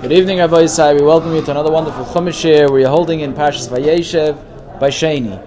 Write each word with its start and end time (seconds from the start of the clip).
Good 0.00 0.12
evening, 0.12 0.38
Rabbi 0.38 0.62
Yisai. 0.62 0.98
We 0.98 1.04
welcome 1.04 1.34
you 1.34 1.42
to 1.42 1.50
another 1.50 1.70
wonderful 1.70 2.06
Chumash 2.06 2.40
here. 2.40 2.70
We 2.70 2.86
are 2.86 2.88
holding 2.88 3.20
in 3.20 3.34
Parshas 3.34 3.68
Vayeshev 3.68 4.80
by 4.80 4.88
Sheni. 4.88 5.38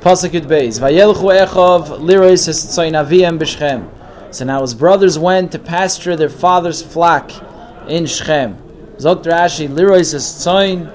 Pasuk 0.00 0.30
Yud 0.30 0.46
Beis. 0.46 0.80
Vayelchu 0.80 1.46
Echov 1.46 1.98
lirois 1.98 2.48
hestzoin 2.48 2.92
aviem 2.92 3.38
b'Shchem. 3.38 4.34
So 4.34 4.46
now 4.46 4.62
his 4.62 4.72
brothers 4.72 5.18
went 5.18 5.52
to 5.52 5.58
pasture 5.58 6.16
their 6.16 6.30
father's 6.30 6.80
flock 6.82 7.32
in 7.86 8.06
Shechem. 8.06 8.56
Zok 8.96 9.24
Rashi 9.24 9.68
lirois 9.68 10.14
hestzoin 10.14 10.90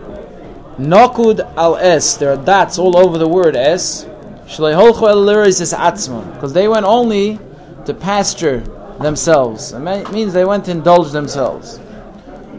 nokud 0.80 1.42
al 1.56 1.76
es. 1.76 2.16
There 2.16 2.32
are 2.32 2.44
dots 2.44 2.80
all 2.80 2.98
over 2.98 3.20
the 3.20 3.30
word 3.30 3.56
es. 3.56 4.06
Shlei 4.48 4.76
holchu 4.76 5.08
el 5.08 5.18
lirois 5.18 5.62
es 5.62 5.72
atzmon. 5.72 6.34
Because 6.34 6.54
they 6.54 6.68
went 6.68 6.88
only 6.88 7.38
to 7.86 7.94
pasture 7.94 8.62
themselves. 9.00 9.72
It 9.72 10.12
means 10.12 10.34
they 10.34 10.46
went 10.46 10.66
to 10.66 10.72
indulge 10.72 11.12
themselves. 11.12 11.80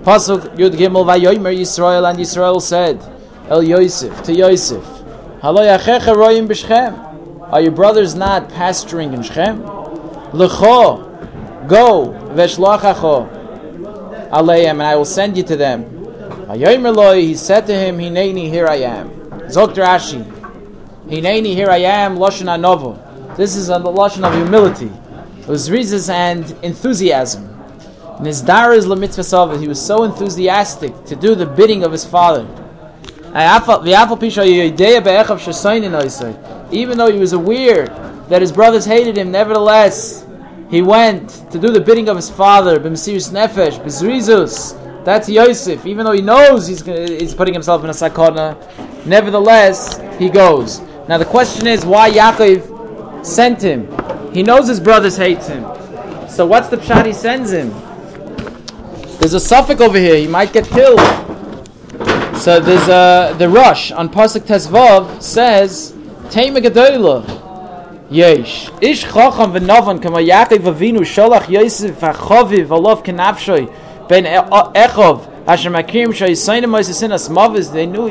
Pasuk 0.09 0.56
Yud 0.56 0.75
Gimel 0.75 1.04
Vayomer 1.04 1.54
Yisrael 1.54 2.08
and 2.08 2.18
Yisrael 2.18 2.62
said, 2.62 2.99
El 3.46 3.62
Yosef 3.62 4.22
to 4.22 4.32
Yosef, 4.32 4.82
Halo 5.43 5.61
yachecha 5.61 6.14
royim 6.16 6.49
b'Shchem. 6.49 7.53
Are 7.53 7.61
your 7.61 7.72
brothers 7.72 8.14
not 8.14 8.49
pasturing 8.49 9.13
in 9.13 9.22
Shechem? 9.22 9.61
Lecho, 10.32 11.68
go 11.68 12.16
veshlachacho 12.35 13.29
aleim, 14.30 14.71
and 14.71 14.82
I 14.82 14.96
will 14.96 15.04
send 15.04 15.36
you 15.36 15.43
to 15.43 15.57
them. 15.57 15.85
Vayomer 15.85 16.96
loy, 16.96 17.21
he 17.21 17.35
said 17.35 17.66
to 17.66 17.75
him, 17.75 17.99
Hineni, 17.99 18.49
here 18.49 18.66
I 18.66 18.77
am. 18.77 19.11
Zok 19.50 19.75
Rashi, 19.75 20.25
Hineni, 21.07 21.52
here 21.52 21.68
I 21.68 21.80
am. 21.80 22.16
Lashon 22.16 22.46
Anovo. 22.46 23.36
This 23.36 23.57
is 23.57 23.68
a 23.68 23.75
lashon 23.75 24.27
of 24.27 24.32
humility. 24.32 24.90
It 25.40 25.49
was 25.49 25.71
reasons 25.71 26.08
and 26.08 26.50
enthusiasm. 26.63 27.57
Nizdar 28.18 28.77
is 28.77 28.86
lemitzvah 28.86 29.61
He 29.61 29.68
was 29.68 29.81
so 29.81 30.03
enthusiastic 30.03 31.04
to 31.04 31.14
do 31.14 31.35
the 31.36 31.46
bidding 31.46 31.85
of 31.85 31.93
his 31.93 32.05
father. 32.05 32.47
Even 36.70 36.98
though 36.98 37.12
he 37.12 37.19
was 37.19 37.33
aware 37.33 37.86
that 38.28 38.41
his 38.41 38.50
brothers 38.50 38.84
hated 38.84 39.16
him, 39.16 39.30
nevertheless, 39.30 40.27
he 40.69 40.83
went 40.83 41.30
to 41.52 41.58
do 41.58 41.69
the 41.69 41.80
bidding 41.80 42.08
of 42.08 42.16
his 42.16 42.28
father. 42.28 42.80
Nefesh. 42.80 43.84
That's 45.05 45.28
Yosef. 45.28 45.86
Even 45.86 46.05
though 46.05 46.12
he 46.12 46.20
knows 46.20 46.66
he's, 46.66 46.84
he's 46.84 47.34
putting 47.34 47.55
himself 47.55 47.84
in 47.84 47.91
a 47.91 47.92
sakona, 47.92 48.56
nevertheless, 49.06 50.00
he 50.19 50.28
goes. 50.28 50.80
Now 51.08 51.19
the 51.19 51.24
question 51.24 51.66
is, 51.66 51.86
why 51.86 52.11
Yaakov 52.11 53.24
sent 53.24 53.62
him? 53.62 53.89
He 54.34 54.42
knows 54.42 54.66
his 54.69 54.80
brothers 54.80 55.16
hate 55.16 55.42
him. 55.44 55.64
So 56.28 56.44
what's 56.46 56.69
the 56.69 56.77
pshat 56.77 57.06
he 57.06 57.12
sends 57.12 57.52
him? 57.52 57.72
There's 59.19 59.34
a 59.34 59.41
suffix 59.41 59.80
over 59.80 59.98
here. 59.98 60.16
He 60.16 60.28
might 60.28 60.52
get 60.52 60.66
killed. 60.66 61.00
So 62.38 62.61
there's 62.61 62.88
a 62.88 63.34
the 63.36 63.48
rush 63.48 63.91
on 63.91 64.11
pasuk 64.11 64.42
tesvav 64.42 65.20
says 65.20 65.92
Tema 66.30 66.61
Gedola. 66.61 67.24
Yesh. 68.11 68.70
Ish 68.80 69.02
chacham 69.02 69.52
v'navan 69.52 70.00
kama 70.00 70.19
Yaakov 70.19 70.72
Avinu 70.72 71.00
sholach 71.00 71.48
Yosef 71.48 71.98
v'chaviv 71.98 72.69
alav 72.69 73.05
kenafshoy 73.05 73.69
ben 74.08 74.24
echov 74.24 75.28
asher 75.48 75.70
makim 75.70 76.08
shayisayim 76.08 76.72
sinas 76.84 77.28
mavis. 77.28 77.69
They 77.70 77.86
knew. 77.86 78.08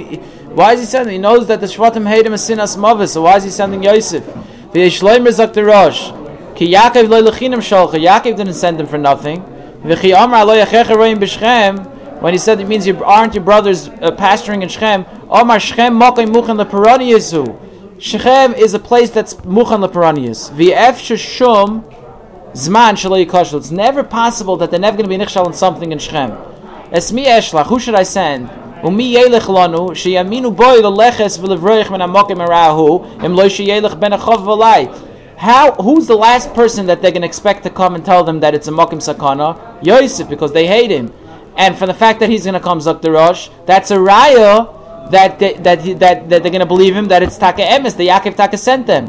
Why 0.53 0.73
is 0.73 0.81
he 0.81 0.85
sending? 0.85 1.13
He 1.13 1.19
knows 1.19 1.47
that 1.47 1.61
the 1.61 1.67
Shvatim 1.67 2.05
hate 2.05 2.25
him 2.25 2.33
as 2.33 2.47
sinas 2.47 2.77
mavis. 2.77 3.13
So 3.13 3.21
why 3.21 3.37
is 3.37 3.45
he 3.45 3.49
sending 3.49 3.81
Yosef? 3.81 4.25
V'yesh 4.25 5.01
loimer 5.01 5.31
zak 5.31 5.53
the 5.53 5.63
rush. 5.63 6.11
Ki 6.57 6.67
Yaakov 6.73 7.07
lo 7.07 7.21
lechinam 7.23 7.59
sholcha. 7.59 7.93
Yaakov 7.93 8.35
didn't 8.35 8.55
send 8.55 8.77
him 8.77 8.87
for 8.87 8.97
nothing. 8.97 9.41
When 9.81 9.97
he 12.33 12.39
said 12.39 12.59
it 12.59 12.67
means 12.67 12.87
you 12.87 13.03
aren't 13.03 13.35
your 13.35 13.43
brothers 13.43 13.89
uh, 13.89 14.09
pasturing 14.11 14.63
in 14.63 14.69
Shechem, 14.69 15.05
Omar 15.29 15.59
Shechem 15.59 15.93
Mokai 15.93 16.25
Muchan 16.25 16.59
Leperaniyasu. 16.63 18.01
Shechem 18.01 18.55
is 18.55 18.73
a 18.73 18.79
place 18.79 19.11
that's 19.11 19.35
Muchan 19.35 19.87
Leperanias. 19.87 20.49
V'ef 20.51 20.93
Sheshum 20.93 21.83
Zman 22.53 22.93
Shalei 22.93 23.25
Yikoshel. 23.25 23.59
It's 23.59 23.69
never 23.69 24.03
possible 24.03 24.57
that 24.57 24.71
they're 24.71 24.79
never 24.79 24.97
going 24.97 25.07
to 25.07 25.15
be 25.15 25.23
nichshal 25.23 25.45
in 25.45 25.53
something 25.53 25.91
in 25.91 25.99
Shechem. 25.99 26.31
Esmi 26.91 27.25
Eshlach, 27.25 27.67
who 27.67 27.79
should 27.79 27.93
I 27.93 28.03
send? 28.03 28.49
Umi 28.83 29.13
yelech 29.13 29.41
lanu 29.41 29.91
sheyaminu 29.91 30.55
boy 30.55 30.81
leleches 30.81 31.37
v'levroich 31.39 31.91
min 31.91 32.01
amokim 32.01 32.47
erahu 32.47 33.05
im 33.23 33.35
lo 33.35 33.45
sheyelech 33.45 33.99
ben 33.99 34.11
achov 34.11 34.43
v'lai. 34.43 34.89
How? 35.37 35.73
Who's 35.73 36.07
the 36.07 36.15
last 36.15 36.53
person 36.55 36.87
that 36.87 37.01
going 37.01 37.21
to 37.21 37.25
expect 37.25 37.63
to 37.63 37.69
come 37.69 37.93
and 37.93 38.03
tell 38.03 38.23
them 38.23 38.39
that 38.39 38.55
it's 38.55 38.67
a 38.67 38.71
mokim 38.71 38.99
sakana? 38.99 39.85
Yosef, 39.85 40.27
because 40.27 40.51
they 40.51 40.65
hate 40.65 40.89
him, 40.89 41.13
and 41.55 41.77
for 41.77 41.85
the 41.85 41.93
fact 41.93 42.19
that 42.21 42.29
he's 42.29 42.43
going 42.43 42.55
to 42.55 42.59
come 42.59 42.79
zok 42.79 43.03
rosh, 43.03 43.49
that's 43.67 43.91
a 43.91 43.97
raya 43.97 45.11
that 45.11 45.37
they, 45.37 45.53
that, 45.53 45.83
that, 45.99 45.99
that 45.99 46.29
they're 46.29 46.39
going 46.39 46.59
to 46.59 46.65
believe 46.65 46.95
him 46.95 47.07
that 47.09 47.21
it's 47.21 47.37
taka 47.37 47.61
emes, 47.61 47.95
the 47.95 48.07
Yaakov 48.07 48.35
taka 48.35 48.57
sent 48.57 48.87
them. 48.87 49.05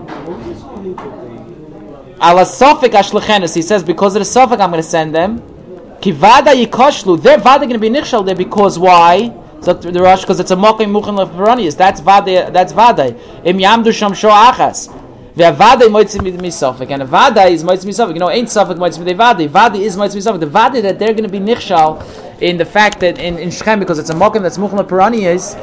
Ala 2.21 2.43
sofik 2.43 3.55
he 3.55 3.62
says 3.62 3.83
because 3.83 4.15
of 4.15 4.21
the 4.21 4.27
sofik 4.27 4.60
I'm 4.60 4.71
going 4.71 4.83
to 4.83 4.83
send 4.83 5.15
them. 5.15 5.41
Kivada 6.00 6.55
yikoshlu, 6.55 7.22
they're 7.22 7.39
vada 7.39 7.66
going 7.66 7.72
to 7.72 7.78
be 7.78 7.89
nichshal 7.91 8.25
there 8.25 8.34
because 8.34 8.78
why? 8.78 9.28
The 9.62 10.00
rosh 10.00 10.21
because 10.21 10.41
it's 10.41 10.50
a 10.50 10.56
mokim 10.56 10.91
muchan 10.91 11.19
lefranias. 11.19 11.77
That's 11.77 12.00
vada. 12.00 12.50
That's 12.50 12.72
vada. 12.72 13.16
Im 13.45 13.59
yamdu 13.59 13.93
sham 13.93 14.12
achas. 14.12 14.95
Ve'avada 15.38 15.87
moitzim 15.88 16.22
misafik, 16.37 16.91
and 16.91 17.03
a 17.03 17.04
vada 17.04 17.44
is 17.44 17.62
moitzim 17.62 17.87
misafik. 17.87 18.15
You 18.15 18.19
know, 18.19 18.28
ain't 18.28 18.49
safik 18.49 18.76
moitzim 18.76 19.04
the 19.04 19.15
vada. 19.15 19.47
Vada 19.47 19.78
is 19.78 19.97
moitzim 19.97 20.16
misafik. 20.16 20.41
The 20.41 20.47
vada 20.47 20.82
that 20.82 20.99
they're 20.99 21.12
going 21.12 21.22
to 21.22 21.28
be 21.28 21.38
nichshal 21.38 22.03
in 22.43 22.56
the 22.56 22.65
fact 22.65 22.99
that 22.99 23.21
in, 23.21 23.38
in 23.38 23.53
Shechem 23.53 23.78
because 23.78 24.00
it's 24.00 24.10
a 24.10 24.15
mokim 24.15 24.43
that's 24.43 24.59
muchla 24.59 25.15
is 25.15 25.54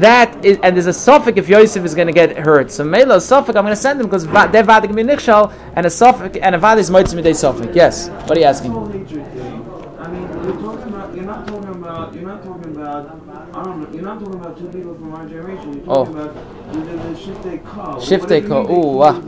that 0.00 0.44
is, 0.44 0.58
and 0.62 0.76
there's 0.76 0.86
a 0.86 0.92
suffix 0.92 1.36
if 1.36 1.48
Yosef 1.48 1.84
is 1.84 1.96
going 1.96 2.06
to 2.06 2.12
get 2.12 2.38
hurt. 2.38 2.70
So 2.70 2.84
Mela 2.84 3.20
suffix 3.20 3.56
I'm 3.56 3.64
going 3.64 3.74
to 3.74 3.80
send 3.80 3.98
them 3.98 4.06
because 4.06 4.22
va, 4.22 4.48
their 4.52 4.62
vada 4.62 4.86
can 4.86 4.94
be 4.94 5.02
nichshal 5.02 5.52
and 5.74 5.84
a 5.84 5.90
suffix 5.90 6.38
and 6.38 6.54
a 6.54 6.58
vada 6.58 6.80
is 6.80 6.90
moitzim 6.90 7.20
midei 7.20 7.34
suffix. 7.34 7.74
Yes. 7.74 8.08
What 8.08 8.36
are 8.36 8.40
you 8.40 8.46
asking? 8.46 8.70
I 8.70 10.08
mean, 10.08 10.28
you're 10.44 10.60
talking 10.60 10.94
about. 10.94 11.12
You're 11.12 11.24
not 11.24 11.48
talking 11.48 11.70
about. 11.70 12.14
You're 12.14 12.22
not 12.22 12.44
talking 12.44 12.76
about. 12.76 13.20
I 13.52 13.62
don't 13.64 13.82
know. 13.82 13.92
You're 13.92 14.04
not 14.04 14.20
talking 14.20 14.34
about 14.34 14.56
two 14.56 14.68
people 14.68 14.94
from 14.94 15.12
our 15.12 15.26
generation. 15.26 15.72
You're 15.72 15.86
talking 15.86 16.18
oh. 16.18 16.22
about 16.22 16.53
Shiftei 16.74 18.46
Kol. 18.46 18.70
Ooh, 18.70 18.96
wow. 18.98 19.20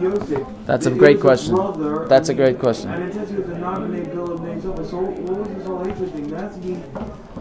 That's 0.66 0.86
a 0.86 0.90
great 0.90 1.20
question. 1.20 1.54
That's 2.08 2.28
a 2.28 2.34
great 2.34 2.58
question. 2.58 2.90
And 2.90 3.04
it 3.04 3.14
tells 3.14 3.30
you 3.30 3.42
the 3.42 3.58
nominate 3.58 4.12
bill 4.12 4.32
of 4.32 4.42
names 4.42 4.66
over. 4.66 4.84
So 4.84 4.98
what 4.98 5.38
was 5.40 5.48
this 5.48 5.66
whole 5.66 5.84
hatred 5.84 6.12
thing? 6.12 6.28
That's 6.28 6.56
the. 6.58 6.76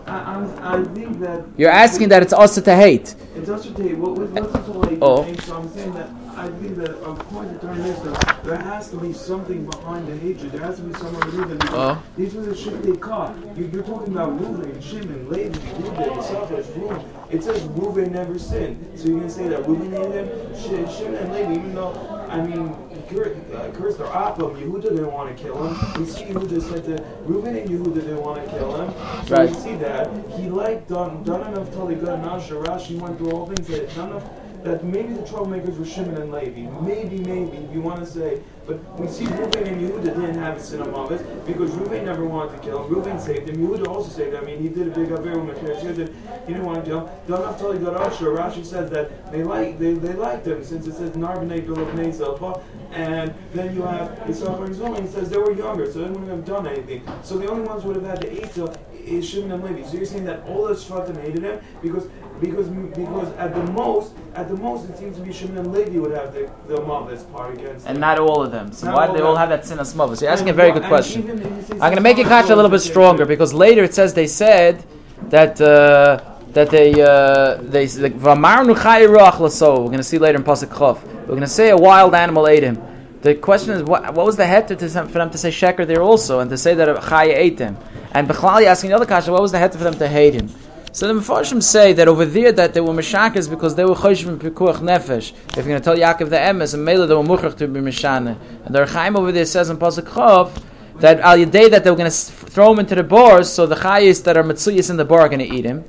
I, 0.07 0.77
I, 0.77 0.83
think 0.83 1.19
that. 1.19 1.45
You're 1.57 1.71
asking 1.71 2.09
that 2.09 2.21
it's 2.21 2.33
also 2.33 2.61
to 2.61 2.75
hate. 2.75 3.15
It's 3.35 3.49
also 3.49 3.71
to 3.71 3.83
hate. 3.83 3.97
What, 3.97 4.11
what's 4.11 4.53
this 4.53 4.65
whole 4.67 4.97
oh. 5.01 5.33
So 5.37 5.55
I'm 5.55 5.69
saying 5.69 5.93
that 5.93 6.09
I 6.45 6.49
think 6.59 6.75
that 6.77 6.91
a 7.01 7.15
point 7.15 7.59
to 7.59 7.67
that 7.67 8.43
there 8.43 8.57
has 8.57 8.91
to 8.91 8.97
be 8.97 9.13
something 9.13 9.67
behind 9.67 10.07
the 10.07 10.15
hatred. 10.15 10.51
There 10.51 10.61
has 10.61 10.75
to 10.75 10.83
be 10.83 10.93
someone 10.93 11.27
Reuben. 11.31 11.57
Oh. 11.71 11.89
Uh-huh. 11.89 12.01
These 12.15 12.35
were 12.35 12.43
the 12.43 12.55
shit 12.55 12.83
they 12.83 12.95
caught. 12.97 13.35
You, 13.57 13.65
are 13.79 13.83
talking 13.83 14.13
about 14.13 14.39
Reuben, 14.39 14.79
Shimon, 14.79 15.27
Levi, 15.27 15.57
Reuben, 15.79 16.21
Selfish, 16.21 16.67
Reuben. 16.75 17.03
It 17.31 17.41
says 17.41 17.63
Reuben 17.63 18.11
never 18.11 18.37
sinned. 18.37 18.99
So 18.99 19.07
you're 19.07 19.17
going 19.17 19.27
to 19.27 19.33
say 19.33 19.47
that 19.47 19.67
Reuben 19.67 19.91
hated 19.91 20.27
him? 20.27 20.55
Shimon 20.55 21.15
and 21.15 21.33
Levi, 21.33 21.51
even 21.53 21.73
though, 21.73 22.27
I 22.29 22.45
mean, 22.45 22.69
uh, 22.69 23.71
cursed 23.73 23.99
or 23.99 24.07
Akum, 24.07 24.55
Yehuda 24.55 24.83
didn't 24.83 25.11
want 25.11 25.35
to 25.35 25.43
kill 25.43 25.67
him. 25.67 25.99
We 25.99 26.07
see 26.07 26.25
Yehuda 26.25 26.61
said 26.61 26.85
that 26.85 27.03
Reuben 27.23 27.55
and 27.55 27.67
Yehuda 27.67 27.95
didn't 27.95 28.21
want 28.21 28.43
to 28.43 28.51
kill 28.51 28.81
him. 28.81 28.93
So 29.27 29.35
right. 29.35 29.49
we 29.49 29.55
see 29.55 29.75
that. 29.77 30.11
He 30.39 30.47
liked 30.47 30.89
done, 30.89 31.23
done 31.23 31.51
enough 31.51 31.71
Tali 31.71 31.95
good 31.95 32.09
enough. 32.09 32.47
Sharash, 32.47 32.91
went 32.99 33.17
through 33.17 33.31
all 33.31 33.47
things 33.47 33.67
that 33.67 33.95
none 33.97 34.11
of 34.11 34.44
that 34.65 34.83
maybe 34.83 35.13
the 35.13 35.21
troublemakers 35.21 35.77
were 35.77 35.85
Shimon 35.85 36.17
and 36.17 36.31
Levi. 36.31 36.69
Maybe, 36.81 37.19
maybe, 37.19 37.57
if 37.57 37.71
you 37.71 37.81
want 37.81 37.99
to 37.99 38.05
say. 38.05 38.41
But 38.65 38.99
we 38.99 39.07
see 39.07 39.25
Reuven 39.25 39.67
and 39.67 39.79
Yehuda 39.79 40.05
didn't 40.05 40.39
have 40.39 40.57
a 40.57 40.59
sin 40.59 40.81
of 40.81 40.91
Mavis 40.91 41.21
because 41.45 41.69
Reuven 41.71 42.03
never 42.03 42.25
wanted 42.25 42.57
to 42.57 42.63
kill 42.63 42.83
him. 42.83 42.95
Reuven 42.95 43.21
saved 43.21 43.47
him. 43.47 43.57
Yehuda 43.57 43.87
also 43.87 44.09
saved 44.09 44.33
him. 44.33 44.43
I 44.43 44.45
mean, 44.45 44.59
he 44.59 44.69
did 44.69 44.87
a 44.87 44.91
big 44.91 45.11
Aver 45.11 45.39
with 45.39 45.61
He 45.61 46.53
didn't 46.53 46.65
want 46.65 46.83
to 46.83 46.89
kill 46.89 47.07
him. 47.07 47.15
Don't 47.27 47.45
have 47.45 47.59
to 47.59 47.77
got 47.77 48.11
Asher. 48.11 48.31
Rashi 48.31 48.65
says 48.65 48.89
that 48.89 49.31
they 49.31 49.43
like 49.43 49.77
they, 49.77 49.93
they 49.93 50.13
liked 50.13 50.47
him 50.47 50.63
since 50.63 50.87
it 50.87 50.93
says 50.93 51.11
Narbanei 51.11 51.63
Bilabnei 51.63 52.11
Zelfa. 52.11 52.63
And 52.91 53.33
then 53.53 53.75
you 53.75 53.83
have 53.83 54.17
Yisrael 54.19 54.65
and 54.65 54.73
Zoma. 54.73 54.99
He 54.99 55.07
says 55.07 55.29
they 55.29 55.37
were 55.37 55.51
younger, 55.51 55.91
so 55.91 55.99
they 55.99 56.09
wouldn't 56.09 56.29
have 56.29 56.45
done 56.45 56.65
anything. 56.65 57.07
So 57.23 57.37
the 57.37 57.47
only 57.47 57.67
ones 57.67 57.83
would 57.83 57.97
have 57.97 58.05
had 58.05 58.21
the 58.21 58.27
Eitzah 58.27 58.77
is 58.93 59.29
Shimon 59.29 59.51
and 59.51 59.63
Levi. 59.63 59.87
So 59.87 59.97
you're 59.97 60.05
saying 60.05 60.25
that 60.25 60.43
all 60.47 60.65
the 60.65 60.73
Shvatim 60.73 61.21
hated 61.21 61.43
him 61.43 61.59
because 61.81 62.07
because 62.39 62.67
because 62.67 63.31
at 63.33 63.53
the 63.53 63.63
most 63.71 64.13
at 64.33 64.47
the 64.49 64.55
most 64.57 64.89
it 64.89 64.97
seems 64.97 65.17
to 65.17 65.23
be 65.23 65.31
Shimon 65.31 65.57
and 65.57 65.71
Levi 65.71 65.99
would 65.99 66.11
have 66.11 66.33
the 66.33 66.49
the 66.67 66.81
Mavis 66.81 67.23
part 67.23 67.53
against 67.53 67.87
and 67.87 67.95
them. 67.95 68.01
not 68.01 68.19
all 68.19 68.43
of 68.43 68.51
them. 68.51 68.71
So 68.71 68.87
not 68.87 68.95
why 68.95 69.07
do 69.07 69.13
they 69.13 69.21
all 69.21 69.35
have 69.35 69.49
that 69.49 69.65
sin 69.65 69.79
of 69.79 69.95
Mavis? 69.95 70.21
You're 70.21 70.31
asking 70.31 70.49
a 70.49 70.53
very 70.53 70.71
good 70.71 70.83
question. 70.83 71.29
I'm 71.29 71.79
going 71.79 71.95
to 71.95 72.01
make 72.01 72.17
it 72.17 72.27
catch 72.27 72.49
a 72.49 72.55
little 72.55 72.71
bit 72.71 72.81
stronger 72.81 73.25
because 73.25 73.53
later 73.53 73.83
it 73.83 73.93
says 73.93 74.13
they 74.13 74.27
said 74.27 74.83
that. 75.29 75.59
Uh, 75.59 76.31
that 76.55 76.69
they 76.69 76.93
uh, 77.01 77.55
they 77.61 77.85
like, 77.99 78.13
so 78.17 79.81
We're 79.81 79.85
going 79.87 79.97
to 79.97 80.03
see 80.03 80.17
later 80.17 80.37
in 80.37 80.43
pasuk. 80.45 81.03
We're 81.03 81.27
going 81.27 81.41
to 81.41 81.47
say 81.47 81.71
a 81.71 81.75
wild 81.75 82.15
animal 82.15 82.47
ate 82.47 82.63
him. 82.63 82.81
The 83.21 83.35
question 83.35 83.71
is, 83.71 83.83
what, 83.83 84.13
what 84.13 84.25
was 84.25 84.37
the 84.37 84.43
heter 84.43 84.77
to 84.77 84.87
for 84.87 85.17
them 85.19 85.29
to 85.31 85.37
say 85.37 85.49
sheker 85.49 85.85
there 85.85 86.01
also, 86.01 86.39
and 86.39 86.49
to 86.49 86.57
say 86.57 86.73
that 86.75 86.87
a 86.87 86.93
Chaya 86.93 87.35
ate 87.35 87.59
him? 87.59 87.75
And 88.11 88.27
Bechlali 88.29 88.65
asking 88.65 88.91
the 88.91 88.95
other 88.95 89.05
kasha, 89.05 89.31
what 89.31 89.41
was 89.41 89.51
the 89.51 89.57
heter 89.57 89.73
for 89.73 89.83
them 89.83 89.95
to 89.95 90.07
hate 90.07 90.35
him? 90.35 90.49
So 90.95 91.13
the 91.13 91.19
Mefarshim 91.19 91.61
say 91.61 91.91
that 91.91 92.07
over 92.07 92.23
there 92.23 92.53
that 92.53 92.73
they 92.73 92.79
were 92.79 92.93
Meshakas 92.93 93.49
because 93.49 93.75
they 93.75 93.83
were 93.83 93.95
Choshim 93.95 94.37
Pekuach 94.37 94.77
Nefesh. 94.77 95.33
If 95.49 95.65
you're 95.65 95.65
going 95.65 95.81
to 95.81 95.83
tell 95.83 95.97
Yaakov 95.97 96.29
the 96.29 96.37
Emes, 96.37 96.73
and 96.73 96.85
Mela 96.85 97.05
they 97.05 97.13
were 97.13 97.21
Muchach 97.21 97.57
to 97.57 97.67
be 97.67 97.81
Meshane. 97.81 98.37
And 98.63 98.73
the 98.73 98.85
Rechaim 98.85 99.17
over 99.17 99.33
there 99.33 99.43
says 99.43 99.69
in 99.69 99.75
Pasuk 99.75 100.07
Chov, 100.07 100.63
that 101.01 101.19
al 101.19 101.37
yaday 101.37 101.69
that 101.69 101.83
they 101.83 101.89
were 101.89 101.97
going 101.97 102.09
to 102.09 102.15
throw 102.15 102.71
him 102.71 102.79
into 102.79 102.95
the 102.95 103.03
bars, 103.03 103.51
so 103.51 103.65
the 103.65 103.75
chayis 103.75 104.23
that 104.23 104.37
are 104.37 104.43
mitzuyas 104.43 104.89
in 104.89 104.95
the 104.95 105.03
bar 105.03 105.19
are 105.19 105.27
going 105.27 105.39
to 105.39 105.53
eat 105.53 105.65
him. 105.65 105.83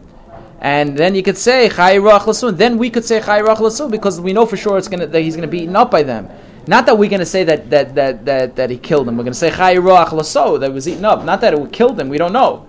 And 0.58 0.98
then 0.98 1.14
you 1.14 1.22
could 1.22 1.38
say 1.38 1.68
chay 1.68 1.98
lasun. 1.98 2.56
Then 2.56 2.76
we 2.76 2.90
could 2.90 3.04
say 3.04 3.20
chay 3.20 3.42
lasun 3.42 3.92
because 3.92 4.20
we 4.20 4.32
know 4.32 4.44
for 4.44 4.56
sure 4.56 4.76
it's 4.76 4.88
gonna, 4.88 5.06
that 5.06 5.20
he's 5.20 5.36
going 5.36 5.48
to 5.48 5.52
be 5.52 5.60
eaten 5.60 5.76
up 5.76 5.92
by 5.92 6.02
them. 6.02 6.28
Not 6.66 6.84
that 6.86 6.98
we're 6.98 7.10
going 7.10 7.20
to 7.20 7.26
say 7.26 7.44
that, 7.44 7.70
that, 7.70 7.94
that, 7.94 8.24
that, 8.24 8.56
that 8.56 8.70
he 8.70 8.76
killed 8.76 9.06
him. 9.06 9.16
We're 9.16 9.22
going 9.22 9.34
to 9.34 9.38
say 9.38 9.50
Chay 9.50 9.76
Ruach 9.76 10.08
Laso, 10.08 10.58
that 10.58 10.72
was 10.72 10.88
eaten 10.88 11.04
up. 11.04 11.24
Not 11.24 11.40
that 11.42 11.52
it 11.52 11.60
would 11.60 11.70
killed 11.70 12.00
him. 12.00 12.08
We 12.08 12.18
don't 12.18 12.32
know. 12.32 12.66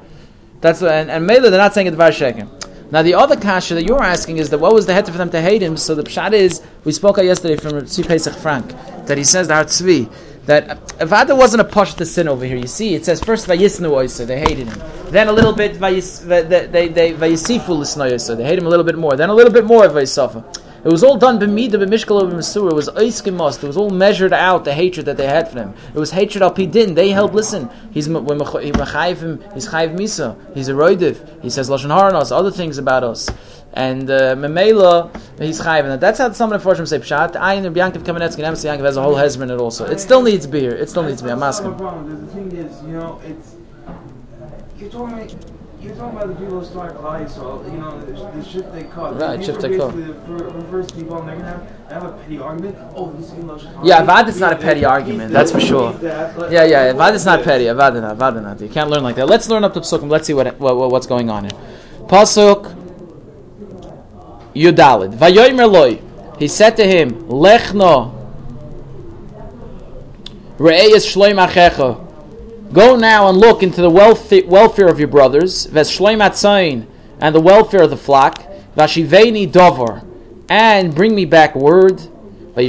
That's 0.61 0.81
And, 0.81 1.11
and 1.11 1.25
Mela, 1.25 1.49
they're 1.49 1.59
not 1.59 1.73
saying 1.73 1.87
it 1.87 1.93
Var 1.93 2.09
Shekem. 2.09 2.49
Now, 2.89 3.01
the 3.01 3.15
other 3.15 3.35
kasha 3.35 3.73
that 3.75 3.83
you're 3.83 4.01
asking 4.01 4.37
is 4.37 4.49
that 4.49 4.59
what 4.59 4.73
was 4.73 4.85
the 4.85 4.93
head 4.93 5.05
for 5.05 5.17
them 5.17 5.29
to 5.31 5.41
hate 5.41 5.61
him? 5.61 5.75
So 5.75 5.93
the 5.93 6.03
pshat 6.03 6.31
is, 6.31 6.61
we 6.85 6.93
spoke 6.93 7.17
out 7.17 7.25
yesterday 7.25 7.57
from 7.57 7.73
Tzvi 7.73 8.07
Pesach 8.07 8.33
Frank, 8.35 8.69
that 9.07 9.17
he 9.17 9.25
says, 9.25 9.49
the 9.49 9.55
Tzvi, 9.55 10.09
that 10.45 10.79
if 11.01 11.11
Ada 11.11 11.35
wasn't 11.35 11.61
a 11.61 11.65
push 11.65 11.93
to 11.95 12.05
sin 12.05 12.29
over 12.29 12.45
here, 12.45 12.55
you 12.55 12.67
see, 12.67 12.95
it 12.95 13.03
says 13.03 13.21
first 13.21 13.45
Vayisnu 13.47 13.89
Oysa, 13.89 14.25
they 14.25 14.39
hated 14.39 14.69
him. 14.69 14.81
Then 15.11 15.27
a 15.27 15.33
little 15.33 15.51
bit 15.51 15.73
Vayis, 15.73 16.25
they, 16.25 16.87
they, 16.87 17.13
Vayisifu 17.13 17.67
Lisnoysa, 17.67 18.37
they 18.37 18.45
hate 18.45 18.57
him 18.57 18.65
a 18.65 18.69
little 18.69 18.85
bit 18.85 18.97
more. 18.97 19.17
Then 19.17 19.29
a 19.29 19.33
little 19.33 19.51
bit 19.51 19.65
more 19.65 19.83
Vayisafa. 19.87 20.66
It 20.87 20.89
was 20.89 21.03
all 21.03 21.17
done 21.17 21.37
b'mida 21.37 21.71
b'mishkal 21.71 22.31
b'mesura. 22.31 22.71
It 22.71 22.75
was 22.75 22.87
oiskim 22.87 23.61
It 23.61 23.67
was 23.67 23.75
all 23.75 23.89
measured 23.89 24.31
out 24.31 24.63
the 24.63 24.73
hatred 24.73 25.05
that 25.07 25.17
they 25.17 25.27
had 25.27 25.51
for 25.51 25.59
him. 25.59 25.73
It 25.93 25.99
was 25.99 26.11
hatred 26.11 26.41
al 26.41 26.53
pidin. 26.53 26.95
They 26.95 27.09
held. 27.09 27.35
Listen, 27.35 27.69
he's 27.91 28.07
when 28.07 28.39
him. 28.39 29.43
He's 29.53 29.67
chayiv 29.67 29.97
misa. 29.97 30.55
He's 30.55 30.69
a 30.69 30.71
roidiv. 30.71 31.43
He 31.43 31.49
says 31.49 31.69
lashon 31.69 31.89
haranos. 31.89 32.31
Other 32.31 32.51
things 32.51 32.77
about 32.77 33.03
us. 33.03 33.29
And 33.73 34.09
uh, 34.09 34.35
memela, 34.35 35.13
he's 35.37 35.59
chayiv. 35.59 35.91
And 35.91 36.01
that's 36.01 36.19
how 36.19 36.31
some 36.31 36.53
of 36.53 36.61
the 36.61 36.63
fortune 36.63 36.85
say 36.85 36.99
pshat. 36.99 37.33
Ayin 37.33 37.65
and 37.65 37.75
Biancav 37.75 38.03
Kamenetsky 38.03 38.47
and 38.47 38.55
Yankov 38.55 38.85
has 38.85 38.95
a 38.95 39.01
whole 39.01 39.17
in 39.17 39.51
it 39.51 39.59
also. 39.59 39.85
It 39.87 39.99
still 39.99 40.21
needs 40.21 40.47
beer. 40.47 40.73
It 40.73 40.89
still 40.89 41.03
needs 41.03 41.21
beer. 41.21 41.33
I'm 41.33 41.43
asking. 41.43 41.75
The 41.75 42.27
thing 42.27 42.49
is, 42.53 42.81
you 42.83 42.93
know, 42.93 43.19
it's 43.25 43.55
you're 44.79 45.56
you're 45.81 45.95
talking 45.95 46.17
about 46.17 46.29
the 46.29 46.35
people 46.35 46.59
who 46.59 46.65
start 46.65 46.95
high, 46.97 47.27
so 47.27 47.63
you 47.65 47.77
know 47.77 47.99
the, 48.01 48.11
the 48.11 48.43
shift 48.43 48.73
they 48.73 48.83
cut. 48.83 49.19
Right, 49.19 49.43
shift 49.43 49.61
they 49.61 49.77
cut. 49.77 49.95
The 49.95 50.65
first 50.71 50.95
people, 50.95 51.19
and 51.19 51.27
they're 51.27 51.35
gonna 51.35 51.47
have, 51.47 51.91
have 51.91 52.03
a 52.03 52.17
petty 52.17 52.39
argument. 52.39 52.77
Oh, 52.95 53.11
this 53.11 53.31
is 53.31 53.65
Yeah, 53.83 54.03
Avad 54.03 54.27
is 54.27 54.39
not 54.39 54.53
a 54.53 54.55
petty 54.55 54.85
argument. 54.85 55.31
That's 55.31 55.51
for 55.51 55.59
sure. 55.59 55.97
Yeah, 56.01 56.63
yeah, 56.63 56.93
Avad 56.93 57.13
is 57.13 57.25
not 57.25 57.43
petty. 57.43 57.65
Avad 57.65 58.01
not. 58.01 58.17
Avad 58.17 58.41
not. 58.41 58.59
You 58.59 58.69
can't 58.69 58.89
learn 58.89 59.03
like 59.03 59.15
that. 59.17 59.27
Let's 59.27 59.49
learn 59.49 59.63
up 59.63 59.73
to 59.75 59.81
Psukim. 59.81 60.09
Let's 60.09 60.25
see 60.25 60.33
what, 60.33 60.59
what, 60.59 60.75
what's 60.91 61.07
going 61.07 61.29
on 61.29 61.43
here. 61.43 61.59
Pasuk 62.07 62.75
Yudalid. 64.55 65.15
Vayoymer 65.15 65.71
loy. 65.71 66.01
He 66.39 66.47
said 66.47 66.71
to 66.77 66.87
him, 66.87 67.11
Lechno. 67.27 68.13
Re'eyes 70.57 71.05
shloim 71.05 71.45
achecha. 71.45 72.06
Go 72.73 72.95
now 72.97 73.29
and 73.29 73.37
look 73.37 73.63
into 73.63 73.81
the 73.81 73.89
welfare 73.89 74.87
of 74.87 74.99
your 74.99 75.07
brothers, 75.07 75.65
and 75.67 75.75
the 75.75 77.41
welfare 77.41 77.83
of 77.83 77.89
the 77.89 77.97
flock, 77.97 78.43
vashiveni 78.75 79.49
dover, 79.51 80.03
and 80.49 80.93
bring 80.93 81.15
me 81.15 81.25
back 81.25 81.55
word. 81.55 82.01
So 82.55 82.61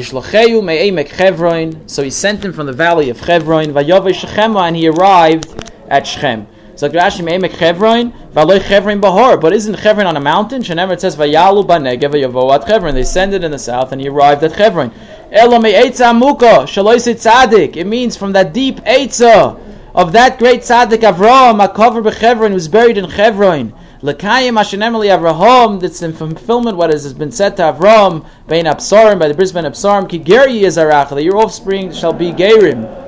he 2.03 2.11
sent 2.11 2.45
him 2.45 2.53
from 2.53 2.67
the 2.67 2.73
valley 2.73 3.11
of 3.11 3.19
Chevron, 3.19 3.77
and 3.77 4.77
he 4.77 4.89
arrived 4.89 5.69
at 5.89 6.06
Shechem. 6.06 6.47
So 6.77 6.89
Rashi 6.89 7.25
me'emek 7.25 7.59
Chevron, 7.59 8.12
v'aloy 8.33 8.62
Chevron 8.62 9.00
bahor. 9.00 9.41
But 9.41 9.53
isn't 9.53 9.81
Chevron 9.81 10.06
on 10.06 10.17
a 10.17 10.21
mountain? 10.21 10.62
Shenemer 10.62 10.93
it 10.93 11.00
says 11.00 11.17
vayalu 11.17 11.65
b'negev 11.67 12.12
v'yavo 12.12 12.55
at 12.55 12.69
Chevron. 12.69 12.95
They 12.95 13.03
send 13.03 13.35
it 13.35 13.43
in 13.43 13.50
the 13.50 13.59
south, 13.59 13.91
and 13.91 14.00
he 14.00 14.09
arrived 14.09 14.45
at 14.45 14.55
Chevron. 14.55 14.93
Elo 15.33 15.59
me'etza 15.59 16.17
muka 16.17 16.67
shaloy 16.67 16.99
tzadik. 16.99 17.77
It 17.77 17.87
means 17.87 18.17
from 18.17 18.31
that 18.33 18.53
deep 18.53 18.77
etza 18.83 19.59
of 19.94 20.12
that 20.12 20.38
great 20.38 20.61
tzaddik 20.61 21.00
Avraham, 21.00 21.67
Akover 21.67 22.02
b'Chevron, 22.02 22.52
who's 22.52 22.69
buried 22.69 22.99
in 22.99 23.08
Chevron. 23.11 23.73
Lekayim 24.02 24.58
Hashanemeli 24.58 25.08
Avraham, 25.17 25.81
that's 25.81 26.02
in 26.02 26.12
fulfillment 26.12 26.76
what 26.76 26.90
has 26.90 27.12
been 27.14 27.32
said 27.32 27.56
to 27.56 27.62
Avraham, 27.62 28.26
Bein 28.46 28.67
Absarim, 28.67 29.19
by 29.19 29.29
the 29.29 29.35
Bris 29.35 29.52
Bein 29.52 29.64
Absarim, 29.64 30.08
Ki 30.08 30.19
Geri 30.19 30.52
Yizarach, 30.52 31.11
that 31.11 31.25
your 31.25 31.37
offspring 31.37 31.93
shall 31.93 32.12
be 32.12 32.31
Gerim. 32.31 33.06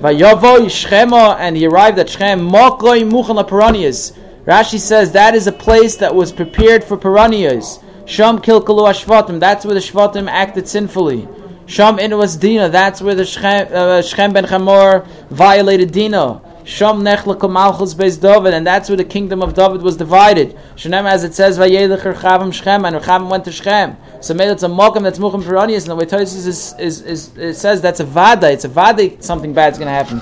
Vayavo 0.00 0.58
Shchema, 0.66 1.36
and 1.38 1.56
he 1.56 1.66
arrived 1.66 1.98
at 1.98 2.06
Shchem, 2.06 2.50
Mokoi 2.50 3.08
Muchan 3.10 3.46
Paranias. 3.48 4.16
Rashi 4.46 4.78
says 4.78 5.12
that 5.12 5.34
is 5.34 5.46
a 5.46 5.52
place 5.52 5.96
that 5.96 6.14
was 6.14 6.32
prepared 6.32 6.84
for 6.84 6.96
Paranias. 6.96 7.82
Sham 8.06 8.38
Kilkalu 8.38 8.88
Ashvatim, 8.88 9.40
that's 9.40 9.64
where 9.64 9.74
the 9.74 9.80
Shvatim 9.80 10.30
acted 10.30 10.68
sinfully. 10.68 11.26
Sham 11.66 11.98
in 11.98 12.16
was 12.16 12.36
Dina. 12.36 12.68
That's 12.68 13.02
where 13.02 13.14
the 13.14 13.24
Shechem, 13.24 13.68
uh, 13.68 14.02
ben 14.32 14.44
Chamor 14.46 15.06
violated 15.30 15.92
Dina. 15.92 16.40
Sham 16.66 17.02
nechlaka 17.02 17.48
malchus 17.48 17.94
beis 17.94 18.20
David, 18.20 18.52
and 18.52 18.66
that's 18.66 18.88
where 18.88 18.96
the 18.96 19.04
kingdom 19.04 19.40
of 19.40 19.54
David 19.54 19.82
was 19.82 19.96
divided. 19.96 20.58
Shenem, 20.74 21.08
as 21.08 21.22
it 21.22 21.32
says, 21.32 21.58
vayelech 21.58 22.00
Rechavim 22.00 22.52
Shechem, 22.52 22.84
and 22.84 22.96
Rechavim 22.96 23.30
went 23.30 23.44
to 23.44 23.52
Shechem. 23.52 23.96
So 24.20 24.34
made 24.34 24.48
it's 24.48 24.64
a 24.64 24.68
mokum 24.68 25.04
that's 25.04 25.20
muchim 25.20 25.44
peronius, 25.44 25.82
and 25.82 25.92
the 25.92 25.96
way 25.96 26.06
Tosis 26.06 26.46
is, 26.46 26.74
is, 26.78 27.02
is, 27.02 27.36
it 27.36 27.54
says 27.54 27.80
that's 27.80 28.00
a 28.00 28.04
vada. 28.04 28.50
It's 28.50 28.64
a 28.64 28.68
vada. 28.68 29.22
Something 29.22 29.52
bad's 29.52 29.78
going 29.78 29.86
to 29.86 29.92
happen. 29.92 30.18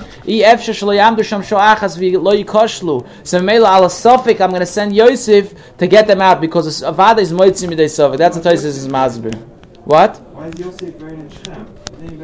So 3.23 3.41
mela 3.41 3.77
ala 3.77 3.87
sofik. 3.87 4.39
I'm 4.41 4.51
going 4.51 4.59
to 4.59 4.67
send 4.67 4.95
Yosef 4.95 5.77
to 5.77 5.87
get 5.87 6.05
them 6.05 6.21
out 6.21 6.41
because 6.41 6.83
a 6.83 6.91
vada 6.91 7.21
is 7.21 7.33
moitzim 7.33 7.69
midei 7.69 7.85
sofik. 7.85 8.19
That's 8.19 8.37
what 8.37 8.45
Tosis 8.45 8.65
is 8.65 8.87
mazbir. 8.87 9.54
What? 9.85 10.17
Why 10.33 10.47
is 10.47 10.59
Yosef 10.59 10.97
buried 10.99 11.19
in 11.19 11.29
Shechem? 11.29 11.65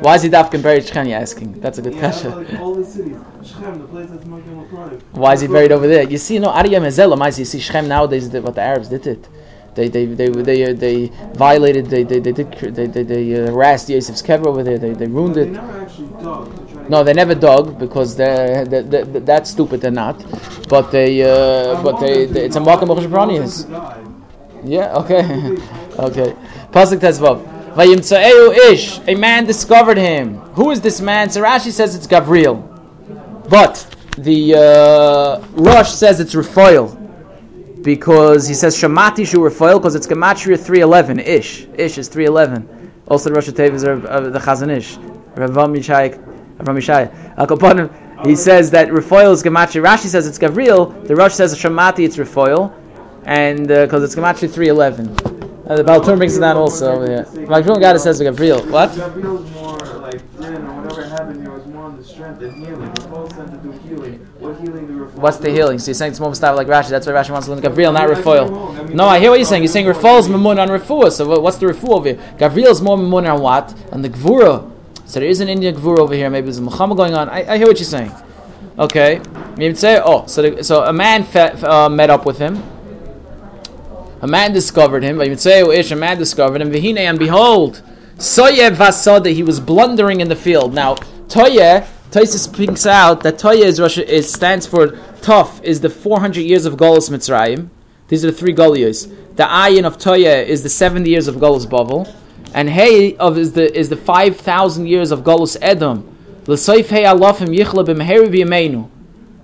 Why 0.01 0.15
is 0.15 0.23
he 0.23 0.29
Dafkin 0.29 0.61
buried 0.61 0.81
in 0.81 0.87
Shechem, 0.87 1.07
you're 1.07 1.19
asking? 1.19 1.59
That's 1.61 1.77
a 1.77 1.81
good 1.81 1.93
yeah, 1.93 1.99
question. 1.99 2.31
Like 2.31 2.59
all 2.59 2.73
the 2.75 2.83
cities. 2.83 3.17
Shechem, 3.43 3.79
the 3.79 3.87
place 3.87 4.09
that's 4.09 4.25
Makim 4.25 5.01
Why 5.11 5.33
is 5.33 5.41
he 5.41 5.47
buried 5.47 5.71
over 5.71 5.87
there? 5.87 6.03
You 6.03 6.17
see, 6.17 6.39
no, 6.39 6.49
Arya 6.49 6.79
Mezela, 6.79 7.37
you 7.37 7.45
see 7.45 7.59
Shechem 7.59 7.87
nowadays, 7.87 8.29
what 8.29 8.55
the 8.55 8.61
Arabs 8.61 8.89
did 8.89 9.05
it. 9.05 9.29
They 9.73 9.87
they 9.87 10.05
they 10.05 10.27
they 10.27 10.65
uh, 10.65 10.73
they 10.73 11.07
violated 11.33 11.85
they 11.85 12.03
they 12.03 12.19
they 12.19 12.33
did 12.33 12.51
they 12.51 12.87
they, 12.87 13.03
they 13.03 13.41
uh, 13.41 13.51
harassed 13.51 13.87
Yosef's 13.87 14.21
kever 14.21 14.47
over 14.47 14.63
there. 14.63 14.77
They 14.77 14.93
they 14.93 15.07
ruined 15.07 15.37
it. 15.37 15.45
They 15.45 15.51
never 15.51 15.81
actually 15.81 16.07
dug. 16.21 16.89
No, 16.89 17.03
they 17.05 17.13
never 17.13 17.35
dug 17.35 17.79
because 17.79 18.17
they're, 18.17 18.65
they're, 18.65 18.83
they're, 18.83 19.05
they're 19.05 19.21
that 19.21 19.47
stupid. 19.47 19.79
They're 19.79 19.91
not, 19.91 20.17
but 20.67 20.91
they 20.91 21.23
uh, 21.23 21.81
but 21.81 22.01
they, 22.01 22.25
they 22.25 22.45
it's 22.45 22.57
a 22.57 22.59
mark 22.59 22.81
of 22.81 22.89
Yeah. 24.65 24.93
Okay. 24.95 25.57
okay. 25.99 26.35
Pasuk 26.71 26.99
Tezvav. 26.99 27.75
Vayimtsaeu 27.75 28.71
ish, 28.71 28.99
a 29.07 29.15
man 29.15 29.45
discovered 29.45 29.97
him. 29.97 30.37
Who 30.55 30.71
is 30.71 30.81
this 30.81 30.99
man? 30.99 31.29
So 31.29 31.41
Rashi 31.41 31.71
says 31.71 31.95
it's 31.95 32.07
Gavriel. 32.07 32.67
But 33.49 33.95
the 34.17 34.55
uh, 34.55 35.45
Rush 35.51 35.93
says 35.93 36.19
it's 36.19 36.35
Raphael. 36.35 36.97
Because 37.81 38.47
he 38.47 38.53
says 38.53 38.77
Shamati 38.77 39.27
Shu 39.27 39.43
Raphael 39.43 39.79
because 39.79 39.95
it's 39.95 40.05
Gematria 40.05 40.57
311. 40.59 41.19
Ish. 41.19 41.67
Ish 41.75 41.97
is 41.97 42.07
311. 42.07 42.91
Also 43.07 43.29
the 43.29 43.35
Rosh 43.35 43.49
Tevis 43.49 43.83
are 43.83 44.07
uh, 44.07 44.29
the 44.29 44.39
Chazon 44.39 44.69
Ish. 44.75 44.97
Ravam. 45.35 45.75
He 48.25 48.35
says 48.35 48.71
that 48.71 48.93
Raphael 48.93 49.31
is 49.31 49.43
Gematria. 49.43 49.83
Rashi 49.83 50.07
says 50.07 50.27
it's 50.27 50.37
Gavriel. 50.37 51.07
The 51.07 51.15
Rush 51.15 51.33
says 51.33 51.57
Shamati 51.57 52.05
it's 52.05 52.17
Raphael. 52.17 52.73
And 53.25 53.67
because 53.67 54.01
uh, 54.01 54.05
it's 54.05 54.15
Gematria 54.15 54.49
311. 54.51 55.30
Uh, 55.71 55.75
the 55.77 55.83
Baltur 55.83 56.17
brings 56.17 56.35
it 56.35 56.41
down 56.41 56.57
also. 56.57 57.01
Yeah. 57.09 57.23
Magdul 57.47 57.79
Gada 57.79 57.97
says 57.97 58.19
like 58.19 58.29
Gabriel. 58.29 58.61
What? 58.63 58.93
Gabriel's 58.93 59.49
more 59.51 59.77
like 59.77 60.19
sin 60.37 60.67
or 60.67 60.81
whatever 60.81 61.07
happened 61.07 61.41
here 61.41 61.49
was 61.49 61.65
more 61.67 61.83
on 61.83 61.95
the 61.95 62.03
strength 62.03 62.41
and 62.41 62.53
healing. 62.61 62.81
We're 62.81 63.07
both 63.07 63.33
sent 63.33 63.51
to 63.51 63.57
do 63.59 63.71
healing. 63.87 64.15
What 64.39 64.59
healing 64.59 64.87
do 64.87 64.97
we 64.97 65.03
What's 65.05 65.37
the 65.37 65.49
healing? 65.49 65.79
So 65.79 65.87
you're 65.87 65.95
saying 65.95 66.11
it's 66.11 66.19
more 66.19 66.35
style 66.35 66.57
like 66.57 66.67
Rashi. 66.67 66.89
That's 66.89 67.07
why 67.07 67.13
Rashi 67.13 67.29
wants 67.29 67.47
to 67.47 67.53
learn 67.53 67.61
Gabriel, 67.61 67.93
not 67.93 68.09
Refoil. 68.09 68.93
No, 68.93 69.05
I 69.05 69.19
hear 69.19 69.29
what 69.29 69.39
you're 69.39 69.45
saying. 69.45 69.63
You're 69.63 69.71
saying 69.71 69.85
Refoil's 69.85 70.27
Mamun 70.27 70.59
on 70.59 70.67
Refuah. 70.67 71.09
So 71.09 71.39
what's 71.39 71.55
the 71.55 71.67
Refuah 71.67 71.99
over 71.99 72.09
here? 72.09 72.35
Gabriel's 72.37 72.81
more 72.81 72.97
Mamun 72.97 73.33
on 73.33 73.41
what? 73.41 73.73
On 73.93 74.01
the 74.01 74.09
Gvura. 74.09 74.69
So 75.05 75.21
there 75.21 75.29
is 75.29 75.39
an 75.39 75.47
Indian 75.47 75.73
Gvura 75.73 75.99
over 75.99 76.13
here. 76.13 76.29
Maybe 76.29 76.47
there's 76.47 76.57
a 76.57 76.61
Muhammad 76.61 76.97
going 76.97 77.13
on. 77.13 77.29
I, 77.29 77.53
I 77.53 77.57
hear 77.57 77.67
what 77.67 77.79
you're 77.79 77.85
saying. 77.85 78.11
Okay. 78.77 79.21
You 79.57 79.73
say, 79.75 80.01
oh, 80.03 80.25
so 80.25 80.41
the, 80.41 80.63
so 80.65 80.83
a 80.83 80.91
man 80.91 81.23
fe- 81.23 81.53
uh, 81.63 81.87
met 81.87 82.09
up 82.09 82.25
with 82.25 82.39
him 82.39 82.61
a 84.21 84.27
man 84.27 84.53
discovered 84.53 85.03
him. 85.03 85.19
Oh, 85.19 85.71
a 85.71 85.95
man 85.95 86.17
discovered 86.17 86.61
him. 86.61 86.97
And 86.97 87.19
behold, 87.19 87.81
Soyev 88.17 88.75
Vasada, 88.75 89.33
he 89.33 89.43
was 89.43 89.59
blundering 89.59 90.21
in 90.21 90.29
the 90.29 90.35
field. 90.35 90.73
Now, 90.73 90.95
Toye, 91.27 91.85
Toysis 92.11 92.39
speaks 92.39 92.85
out 92.85 93.23
that 93.23 93.37
Toye 93.37 93.63
is, 93.63 93.79
Russia 93.79 94.07
is 94.07 94.31
stands 94.31 94.65
for 94.65 94.97
tough, 95.21 95.61
is 95.63 95.81
the 95.81 95.89
400 95.89 96.41
years 96.41 96.65
of 96.65 96.75
Golos 96.75 97.09
Mitzrayim. 97.09 97.69
These 98.07 98.23
are 98.23 98.31
the 98.31 98.37
three 98.37 98.53
Golios. 98.53 99.07
The 99.35 99.43
ayin 99.43 99.85
of 99.85 99.97
Toye 99.97 100.45
is 100.45 100.63
the 100.63 100.69
70 100.69 101.09
years 101.09 101.27
of 101.27 101.35
Golos 101.35 101.65
Bavel. 101.65 102.13
and 102.53 102.69
hey 102.69 103.15
of 103.17 103.37
is 103.37 103.53
the 103.53 103.77
is 103.77 103.89
the 103.89 103.95
five 103.95 104.37
thousand 104.37 104.87
years 104.87 105.11
of 105.11 105.21
Galus 105.21 105.57
Edom. 105.61 106.07
L'soif 106.47 106.89
hey 106.89 107.03
alofim 107.03 107.55
yichla 107.55 107.85
b'meheri 107.85 108.27
b'yameinu. 108.27 108.89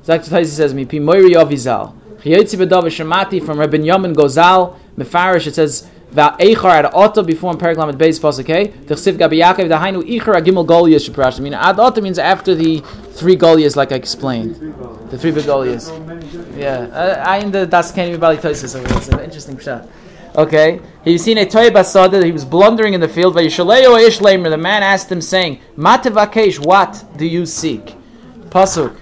Zak 0.03 0.21
Taisi 0.21 0.47
says 0.47 0.73
mi 0.73 0.85
pi 0.85 0.97
moiri 0.97 1.33
avizal. 1.33 1.93
Chiyotzi 2.27 2.57
b'dav 2.57 2.83
shemati 2.83 3.45
from 3.45 3.59
Rabbi 3.59 3.77
Yamin 3.77 4.13
Gozal 4.13 4.77
mefarish 4.97 5.47
it 5.47 5.55
says 5.55 5.87
Va'echar 6.13 6.85
at 6.85 6.93
Otta 6.93 7.21
before 7.21 7.51
in 7.51 7.97
base 7.97 8.19
pasuk 8.19 8.47
hey. 8.47 8.67
Tichsiv 8.67 9.17
Gabi 9.17 9.41
Yaakov 9.41 9.69
Dahainu 9.69 10.03
Ichar 10.03 10.35
Agimel 10.35 10.65
Goliath 10.65 11.03
Sheparash. 11.03 11.39
I 11.39 11.43
mean 11.43 11.53
ad 11.53 11.79
Otta 11.79 12.01
means 12.01 12.17
after 12.17 12.55
the 12.55 12.79
three 13.11 13.35
Goliaths 13.35 13.75
like 13.75 13.91
I 13.91 13.95
explained. 13.95 14.55
The 15.09 15.17
three 15.17 15.31
big 15.31 15.45
Goliaths. 15.45 15.89
Yeah, 16.55 16.87
uh, 16.93 17.23
I 17.25 17.37
in 17.39 17.51
the 17.51 17.65
Das 17.65 17.91
Keni 17.91 18.19
Bali 18.19 18.37
Tosis 18.37 18.75
over 18.75 18.87
there. 18.87 18.97
It's 18.97 19.09
an 19.09 19.19
interesting 19.19 19.57
shot. 19.57 19.87
Okay, 20.35 20.79
he's 21.03 21.23
seen 21.23 21.37
a 21.39 21.45
toy 21.45 21.69
basada. 21.69 22.23
He 22.23 22.31
was 22.31 22.45
blundering 22.45 22.93
in 22.93 23.01
the 23.01 23.07
field. 23.07 23.35
Vayishaleo 23.35 23.99
ish 23.99 24.21
lamer. 24.21 24.49
The 24.49 24.57
man 24.57 24.83
asked 24.83 25.11
him, 25.11 25.21
saying, 25.21 25.59
"Matevakesh, 25.75 26.63
what 26.63 27.03
do 27.17 27.25
you 27.25 27.45
seek?" 27.45 27.95
Pasuk, 28.49 28.95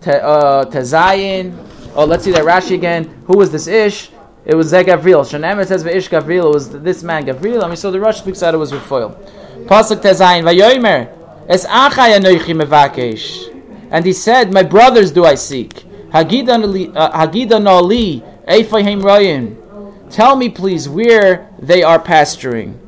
te, 0.00 0.12
uh, 0.12 0.64
tezayin. 0.66 1.54
Oh, 1.96 2.04
let's 2.04 2.24
see 2.24 2.32
that 2.32 2.44
Rashi 2.44 2.74
again. 2.74 3.22
Who 3.26 3.38
was 3.38 3.50
this 3.50 3.66
ish? 3.66 4.10
It 4.44 4.54
was 4.54 4.70
Zeh 4.70 4.84
Gavril. 4.84 5.24
Shanem 5.24 5.66
says 5.66 5.82
Va'ish 5.82 6.10
Gavril. 6.10 6.50
It 6.50 6.54
was 6.54 6.70
this 6.70 7.02
man 7.02 7.24
Gavril. 7.24 7.64
I 7.64 7.68
mean, 7.68 7.76
so 7.76 7.90
the 7.90 7.98
Rosh 7.98 8.18
speaks 8.18 8.42
out 8.42 8.54
it 8.54 8.58
was 8.58 8.70
Rafoil. 8.70 9.16
Pasuk 9.64 10.02
tezayin. 10.02 10.44
Vayomer 10.44 11.10
es 11.48 11.66
achai 11.66 12.18
anoichi 12.18 12.54
mevakesh. 12.54 13.52
And 13.90 14.04
he 14.04 14.12
said, 14.12 14.52
"My 14.52 14.62
brothers 14.62 15.10
do 15.10 15.24
I 15.24 15.36
seek." 15.36 15.84
Hagida 16.10 16.50
uh, 16.94 17.60
nali 17.60 18.22
eifahim 18.46 19.02
royin. 19.02 20.10
Tell 20.10 20.36
me, 20.36 20.48
please, 20.48 20.88
where 20.88 21.50
they 21.58 21.82
are 21.82 21.98
pasturing. 21.98 22.78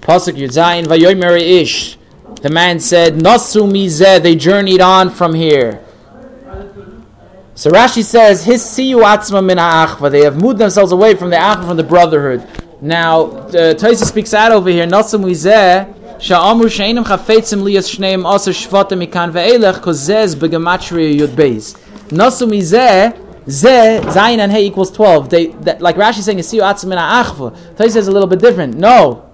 Pasuk 0.00 0.36
Yudzayin 0.36 0.84
Vayomer 0.84 1.38
Ish. 1.38 1.98
The 2.40 2.50
man 2.50 2.80
said, 2.80 3.14
Nasu 3.14 3.68
mizeh. 3.70 4.22
They 4.22 4.36
journeyed 4.36 4.80
on 4.80 5.10
from 5.10 5.34
here. 5.34 5.83
So 7.56 7.70
Rashi 7.70 8.02
says, 8.02 8.44
His 8.44 8.62
siyu 8.62 9.02
atzma 9.04 9.44
min 9.44 9.58
ha'achva. 9.58 10.10
They 10.10 10.24
have 10.24 10.40
moved 10.40 10.58
themselves 10.58 10.90
away 10.90 11.14
from 11.14 11.30
the 11.30 11.36
achva, 11.36 11.68
from 11.68 11.76
the 11.76 11.84
brotherhood. 11.84 12.44
Now, 12.80 13.26
uh, 13.26 13.74
Taisa 13.74 14.04
speaks 14.04 14.34
out 14.34 14.50
over 14.50 14.70
here. 14.70 14.86
Nasu 14.86 15.20
mizeh. 15.22 16.20
Sha'amru 16.20 16.68
she'enim 16.68 17.04
chafetzim 17.04 17.62
liyas 17.62 17.94
shneim 17.94 18.26
asa 18.26 18.50
shvatim 18.50 19.06
mikan 19.06 19.30
ve'elech 19.30 19.80
kozez 19.80 20.34
begematria 20.34 21.14
yud 21.14 21.28
beis. 21.28 21.78
Nasu 22.08 22.48
mizeh. 22.48 23.20
Ze 23.48 24.00
zayin 24.00 24.38
and 24.38 24.50
hey 24.50 24.66
equals 24.66 24.90
twelve. 24.90 25.28
They 25.28 25.46
that, 25.46 25.80
like 25.80 25.94
Rashi 25.94 26.22
saying 26.22 26.38
siyu 26.38 26.62
atzma 26.62 26.88
min 26.88 26.98
ha'achva. 26.98 27.52
Taisa 27.76 27.92
says 27.92 28.08
a 28.08 28.12
little 28.12 28.28
bit 28.28 28.40
different. 28.40 28.76
No, 28.76 29.30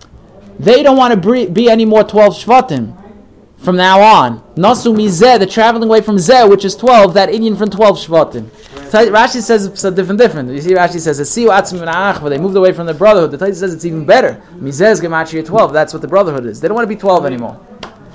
they 0.58 0.82
don't 0.82 0.98
want 0.98 1.22
to 1.22 1.48
be 1.48 1.70
any 1.70 1.86
more 1.86 2.04
twelve 2.04 2.34
shvatim 2.34 2.99
from 3.60 3.76
now 3.76 4.00
on. 4.00 4.40
Nasu 4.54 4.94
mizeh, 4.94 5.38
the 5.38 5.46
traveling 5.46 5.88
away 5.88 6.00
from 6.00 6.16
zeh, 6.16 6.48
which 6.48 6.64
is 6.64 6.74
12, 6.76 7.14
that 7.14 7.30
Indian 7.30 7.56
from 7.56 7.70
12 7.70 7.98
shvatim. 7.98 8.44
Rashi 8.90 9.40
says 9.40 9.66
it's 9.66 9.84
a 9.84 9.90
different, 9.90 10.18
different. 10.18 10.50
You 10.50 10.60
see, 10.60 10.74
Rashi 10.74 10.98
says, 10.98 11.16
"Siu 11.30 11.48
atzim 11.48 11.86
achva." 11.86 12.28
They 12.28 12.38
moved 12.38 12.56
away 12.56 12.72
from 12.72 12.86
the 12.86 12.94
brotherhood. 12.94 13.30
The 13.30 13.38
Torah 13.38 13.54
says 13.54 13.72
it's 13.72 13.84
even 13.84 14.04
better. 14.04 14.42
Mizeh 14.56 14.90
is 14.90 15.00
gematria 15.00 15.44
12. 15.44 15.72
That's 15.72 15.92
what 15.92 16.02
the 16.02 16.08
brotherhood 16.08 16.46
is. 16.46 16.60
They 16.60 16.68
don't 16.68 16.74
want 16.74 16.88
to 16.88 16.94
be 16.94 17.00
12 17.00 17.26
anymore. 17.26 17.60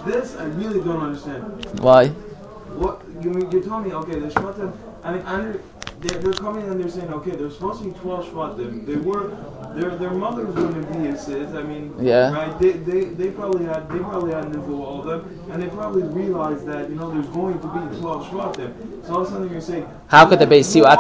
This 0.06 0.36
I 0.36 0.46
really 0.46 0.82
don't 0.82 1.02
understand. 1.02 1.44
Why? 1.80 2.10
What 2.10 3.02
you 3.22 3.30
mean? 3.30 3.50
You're 3.52 3.64
telling 3.64 3.86
me, 3.86 3.94
okay, 3.94 4.20
the 4.20 4.28
shvatim. 4.28 4.74
I 5.04 5.14
mean, 5.14 5.22
I 5.22 5.34
under, 5.36 5.62
they're, 6.02 6.20
they're 6.20 6.34
coming 6.34 6.64
and 6.70 6.80
they're 6.82 6.90
saying, 6.90 7.12
okay, 7.14 7.32
there's 7.32 7.56
supposed 7.56 7.82
to 7.84 7.90
be 7.90 7.98
12 8.00 8.26
shvatim. 8.28 8.86
They 8.86 8.96
were, 8.96 9.30
their 9.76 9.98
their 9.98 10.12
mothers 10.12 10.54
wouldn't 10.56 10.88
be 10.92 11.10
Yisrael. 11.10 11.56
I 11.56 11.64
mean, 11.64 11.94
Yeah. 12.00 12.32
right? 12.32 12.58
They, 12.60 12.72
they 12.72 13.06
they 13.06 13.32
probably 13.32 13.66
had 13.66 13.90
they 13.90 14.00
probably 14.00 14.34
had 14.34 14.46
nivu 14.46 14.80
all 14.80 15.00
of 15.02 15.06
them, 15.06 15.50
and 15.52 15.62
they 15.62 15.68
probably 15.68 16.04
realized 16.04 16.66
that 16.68 16.90
you 16.90 16.96
know 16.96 17.12
there's 17.12 17.28
going 17.28 17.60
to 17.60 17.68
be 17.68 18.00
12 18.00 18.28
shvatim. 18.28 19.06
So 19.06 19.14
all 19.14 19.22
of 19.22 19.28
a 19.28 19.32
sudden 19.32 19.52
you're 19.52 19.62
saying, 19.62 19.88
How 20.08 20.26
could 20.26 20.40
there 20.40 20.48
be 20.48 20.64
siu 20.64 20.84
who 20.84 20.90
are 20.90 20.98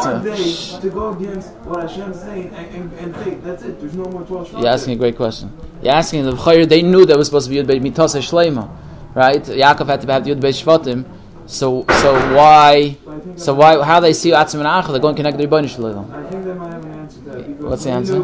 to 0.82 0.90
go 0.90 1.14
against 1.14 1.52
what 1.66 1.82
Hashem's 1.82 2.20
saying 2.20 2.54
and, 2.54 2.76
and, 2.76 2.94
and 3.00 3.16
say 3.24 3.36
that's 3.36 3.64
it? 3.64 3.80
There's 3.80 3.96
no 3.96 4.06
more 4.06 4.24
12 4.24 4.50
shvatim. 4.50 4.60
You're 4.62 4.72
asking 4.72 4.94
a 4.94 4.98
great 4.98 5.16
question. 5.16 5.52
You're 5.82 5.94
asking 5.94 6.26
the 6.26 6.32
B'chayr, 6.32 6.68
they 6.68 6.82
knew 6.82 7.06
that 7.06 7.18
was 7.18 7.28
supposed 7.28 7.48
to 7.48 7.54
be 7.54 7.62
Yud 7.62 7.68
Beit 7.68 7.82
Mitos 7.82 8.16
Shleima, 8.20 8.70
right? 9.14 9.42
Yaakov 9.44 9.88
had 9.88 10.02
to 10.02 10.12
have 10.12 10.24
Yud 10.24 10.42
Beit 10.42 10.56
Shvatim. 10.56 11.06
So, 11.48 11.86
so 12.02 12.14
why, 12.36 12.98
But 13.06 13.16
I 13.16 13.20
think 13.20 13.40
so 13.40 13.54
why, 13.54 13.84
how 13.84 14.00
they 14.00 14.14
see 14.14 14.32
Atzim 14.32 14.56
and 14.56 14.68
Achel? 14.68 14.92
They're 14.92 15.00
going 15.00 15.16
to 15.16 15.20
connect 15.24 15.38
the 15.38 15.46
Rebbeinu 15.46 15.70
Shalom. 15.70 16.12
I 16.12 16.30
think 16.30 16.44
they 16.44 16.54
might 16.54 16.74
have 16.74 16.86
an 16.86 16.92
answer 16.92 17.20
to 17.20 17.30
that. 17.30 17.60
What's 17.62 17.84
the 17.84 17.92
answer? 17.92 18.20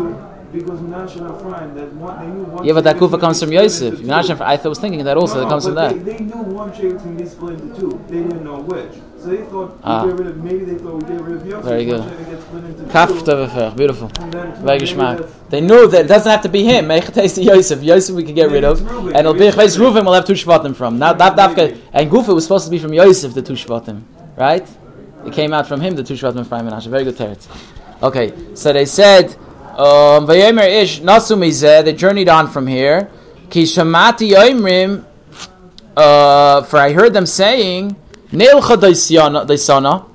Because 0.52 0.80
Menashe 0.82 1.16
and 1.16 1.32
Ephraim, 1.34 1.76
that 1.76 1.94
one, 1.94 2.20
they 2.20 2.28
knew 2.28 2.44
one 2.44 2.66
Yeah, 2.66 2.74
but 2.74 2.84
that 2.84 2.98
kufa 2.98 3.18
comes 3.18 3.40
from 3.40 3.52
can 3.52 3.62
be 3.62 3.70
split 3.70 3.94
Yosef. 3.94 4.06
Menashe. 4.06 4.42
I 4.42 4.68
was 4.68 4.80
thinking 4.80 5.04
that 5.06 5.16
also. 5.18 5.36
No, 5.36 5.42
That 5.42 5.50
comes 5.50 5.66
from 5.66 5.76
that. 5.76 6.04
They, 6.04 6.14
they 6.14 6.24
knew 6.26 6.42
one 6.42 6.76
shade 6.76 6.98
can 6.98 7.16
be 7.16 7.26
split 7.26 7.62
into 7.62 7.80
two. 7.80 8.06
They 8.10 8.24
didn't 8.24 8.44
know 8.44 8.60
which. 8.60 8.94
So 9.22 9.30
they 9.30 9.38
thought 9.38 9.78
Ah. 9.84 10.04
we 10.04 10.10
get 10.12 10.20
rid 10.20 10.28
of, 10.30 10.38
maybe 10.38 10.66
they 10.66 10.76
thought 10.76 10.96
we 10.96 11.02
get 11.14 11.22
rid 11.22 11.36
of 11.36 11.46
Yosef. 11.46 11.64
Very 11.66 11.86
good. 11.86 12.04
shade 12.04 12.30
gets 12.32 12.44
split 12.44 12.64
into 12.64 12.84
Kaf 12.92 13.76
beautiful. 13.76 14.10
Very 14.64 14.80
that's- 14.80 15.30
They 15.52 15.62
knew 15.62 15.88
that 15.88 16.02
it 16.06 16.08
doesn't 16.08 16.32
have 16.32 16.42
to 16.42 16.50
be 16.50 16.64
him. 16.64 16.88
Mechates 16.88 17.36
to 17.36 17.44
Yosef. 17.44 17.84
Yosef 17.84 18.16
we 18.16 18.24
can 18.24 18.34
get 18.34 18.50
rid 18.50 18.64
of, 18.64 18.82
Reuben. 18.82 19.10
and 19.10 19.20
it'll 19.20 19.34
be 19.34 19.42
Maybe 19.42 19.62
it's 19.64 19.78
Chves 19.78 19.80
Reuven. 19.80 20.06
We'll 20.06 20.14
have 20.14 20.26
two 20.26 20.34
shvatim 20.34 20.76
from. 20.76 20.98
Now 20.98 21.14
not 21.14 21.38
Dafka. 21.38 21.56
Maybe. 21.58 21.82
And 21.94 22.10
Gufa 22.10 22.34
was 22.34 22.44
supposed 22.46 22.66
to 22.66 22.72
be 22.72 22.80
from 22.80 22.94
Yosef, 22.94 23.36
the 23.36 23.44
two 23.44 23.54
shvatim, 23.54 24.02
right? 24.38 24.68
It 25.28 25.34
came 25.34 25.54
out 25.54 25.68
from 25.68 25.82
him, 25.82 25.96
the 25.96 26.04
two 26.04 26.16
shvatim 26.16 26.48
from 26.48 26.68
Menashe. 26.68 26.88
Very 26.88 27.04
good 27.04 27.16
teretz. 27.18 27.46
Okay, 28.02 28.34
so 28.56 28.74
they 28.74 28.86
said, 28.86 29.36
um, 29.78 30.26
"Vayemer 30.26 30.68
ish 30.82 31.02
nasu 31.02 31.38
mizeh." 31.38 31.84
They 31.86 31.94
journeyed 31.94 32.28
on 32.30 32.48
from 32.48 32.66
here. 32.66 33.10
Ki 33.52 33.64
shamati 33.64 34.32
yoimrim. 34.32 35.04
Uh, 35.96 36.64
for 36.64 36.80
I 36.80 36.94
heard 36.94 37.14
them 37.14 37.28
saying, 37.28 37.96
"Neilcha 38.32 38.78
daisana." 38.78 40.06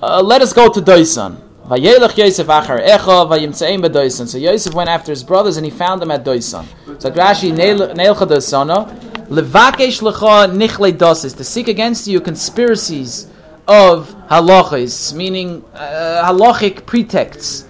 Uh, 0.00 0.22
let 0.22 0.40
us 0.42 0.52
go 0.52 0.68
to 0.68 0.80
Doisan. 0.80 1.36
Vayelech 1.66 2.16
Yosef 2.16 2.46
achar 2.46 2.80
echa 2.86 3.28
vayimtzeim 3.28 3.84
bedoisan. 3.84 4.28
So 4.28 4.38
Yosef 4.38 4.72
went 4.72 4.88
after 4.88 5.10
his 5.10 5.24
brothers 5.24 5.56
and 5.56 5.66
he 5.66 5.70
found 5.70 6.00
them 6.00 6.12
at 6.12 6.24
Doisan. 6.24 6.64
So 7.00 7.10
Rashi 7.10 7.52
neilcha 7.52 8.26
doisana 8.26 8.88
levakesh 9.26 10.00
lecha 10.00 10.50
nichle 10.56 10.92
dosis 10.96 11.36
to 11.36 11.42
seek 11.42 11.66
against 11.66 12.06
you 12.06 12.20
conspiracies 12.20 13.26
of 13.66 14.14
halachas, 14.30 15.12
meaning 15.12 15.64
uh, 15.74 16.22
halachic 16.24 16.86
pretexts. 16.86 17.64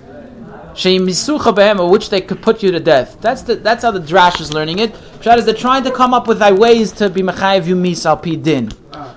Sheimisucha 0.78 1.52
behem, 1.56 1.90
which 1.90 2.08
they 2.08 2.20
could 2.20 2.40
put 2.40 2.62
you 2.62 2.70
to 2.70 2.78
death. 2.78 3.20
That's 3.20 3.42
the, 3.42 3.56
that's 3.56 3.82
how 3.82 3.90
the 3.90 3.99
drash 3.99 4.40
is 4.40 4.52
learning 4.54 4.78
it. 4.78 4.94
Pshat 4.94 5.38
is 5.38 5.44
they're 5.44 5.52
trying 5.52 5.82
to 5.82 5.90
come 5.90 6.14
up 6.14 6.28
with 6.28 6.38
thy 6.38 6.52
ways 6.52 6.92
to 6.92 7.11
be 7.11 7.20
mechayev 7.20 7.66
you 7.66 7.75
mis 7.75 8.06
al 8.06 8.16
pi 8.16 8.37
din. 8.37 8.68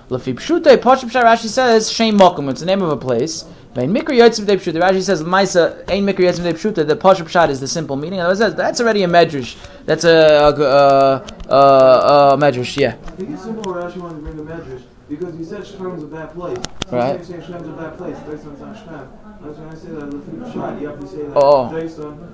Lefi 0.09 0.33
pshutei, 0.33 0.77
Pashup 0.77 1.11
Pshat 1.11 1.23
Rashi 1.23 1.45
says 1.45 1.91
Shem 1.91 2.17
Mokum. 2.17 2.49
It's 2.49 2.61
the 2.61 2.65
name 2.65 2.81
of 2.81 2.89
a 2.89 2.97
place. 2.97 3.45
Vein 3.75 3.93
mikra 3.93 4.09
yotzim 4.09 4.47
de 4.47 4.57
pshuta. 4.57 4.81
Rashi 4.81 5.03
says 5.03 5.21
Maisa 5.21 5.87
ein 5.87 6.03
mikra 6.03 6.21
yotzim 6.21 6.43
de 6.45 6.53
pshuta. 6.53 6.87
The 6.87 6.95
Pashup 6.95 7.27
Pshat 7.27 7.49
is 7.49 7.59
the 7.59 7.67
simple 7.67 7.95
meaning. 7.95 8.19
It 8.19 8.35
that's 8.57 8.81
already 8.81 9.03
a 9.03 9.07
medrash. 9.07 9.55
That's 9.85 10.03
a 10.03 10.09
a, 10.09 10.63
a, 10.63 11.53
a, 11.53 12.33
a 12.33 12.37
medrash. 12.37 12.75
Yeah. 12.75 12.97
I 13.05 13.11
think 13.11 13.29
it's 13.29 13.43
simple 13.43 13.71
Rashi 13.71 13.97
wanted 13.97 14.15
to 14.15 14.21
bring 14.21 14.39
a 14.39 14.51
medrash 14.51 14.81
because 15.07 15.37
he 15.37 15.43
said 15.43 15.61
Shechem's 15.61 16.01
of 16.01 16.09
that 16.09 16.33
place. 16.33 16.57
So 16.89 16.97
Right. 16.97 17.23
Saying 17.23 17.41
Shechem's 17.41 17.67
of 17.67 17.77
that 17.77 17.97
place. 17.97 18.17
Daisan's 18.17 18.59
not 18.59 18.75
Shechem. 18.75 19.20
Oh. 21.35 21.71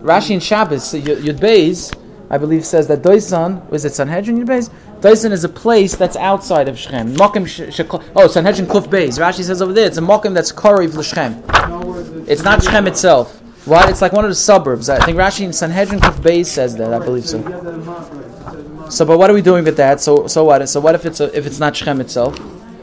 Rashi 0.02 0.32
in 0.32 0.40
Shabbos 0.40 0.94
Yud 0.94 1.22
Yud 1.22 1.40
Beis, 1.40 1.94
I 2.30 2.38
believe, 2.38 2.66
says 2.66 2.88
that 2.88 3.02
Doisan 3.02 3.70
was 3.70 3.86
it 3.86 3.94
Sanhedrin 3.94 4.38
Yud 4.38 4.48
Beis? 4.48 4.70
Doisan 5.00 5.32
is 5.32 5.46
a 5.46 5.50
place 5.50 5.96
that's 5.96 6.18
outside 6.18 6.68
of 6.68 6.78
Shechem. 6.78 7.16
Oh 7.20 8.28
Sanhedrin 8.28 8.68
Kluf 8.68 8.88
Beis. 8.88 9.18
Rashi 9.20 9.44
says 9.44 9.62
over 9.62 9.72
there 9.72 9.88
it's 9.88 9.98
a 9.98 10.02
Mokim 10.02 10.34
that's 10.34 10.52
Koriv 10.52 10.96
l'Shechem. 10.96 12.28
It's, 12.28 12.44
not 12.44 12.62
Shechem 12.62 12.88
itself. 12.88 13.42
What? 13.66 13.90
It's 13.90 14.02
like 14.02 14.12
one 14.12 14.26
of 14.26 14.32
the 14.32 14.36
suburbs. 14.36 14.90
I 14.90 15.00
think 15.06 15.18
Rashi 15.18 15.46
in 15.46 15.54
Sanhedrin 15.54 16.02
Kluf 16.02 16.20
Beis 16.22 16.48
says 16.48 16.76
that. 16.76 16.94
I 16.94 17.00
believe 17.00 17.26
So 17.26 17.42
so. 17.42 18.90
So, 18.90 19.06
but 19.06 19.18
what 19.18 19.30
are 19.30 19.34
we 19.34 19.42
doing 19.42 19.66
with 19.66 19.78
that? 19.78 20.00
So, 20.00 20.28
so 20.28 20.46
what? 20.46 20.68
So, 20.70 20.80
what 20.80 20.96
if 20.96 21.06
it's 21.06 21.20
a, 21.20 21.36
if 21.38 21.46
it's 21.46 21.60
not 21.60 21.76
Shechem 21.76 22.00
itself? 22.00 22.38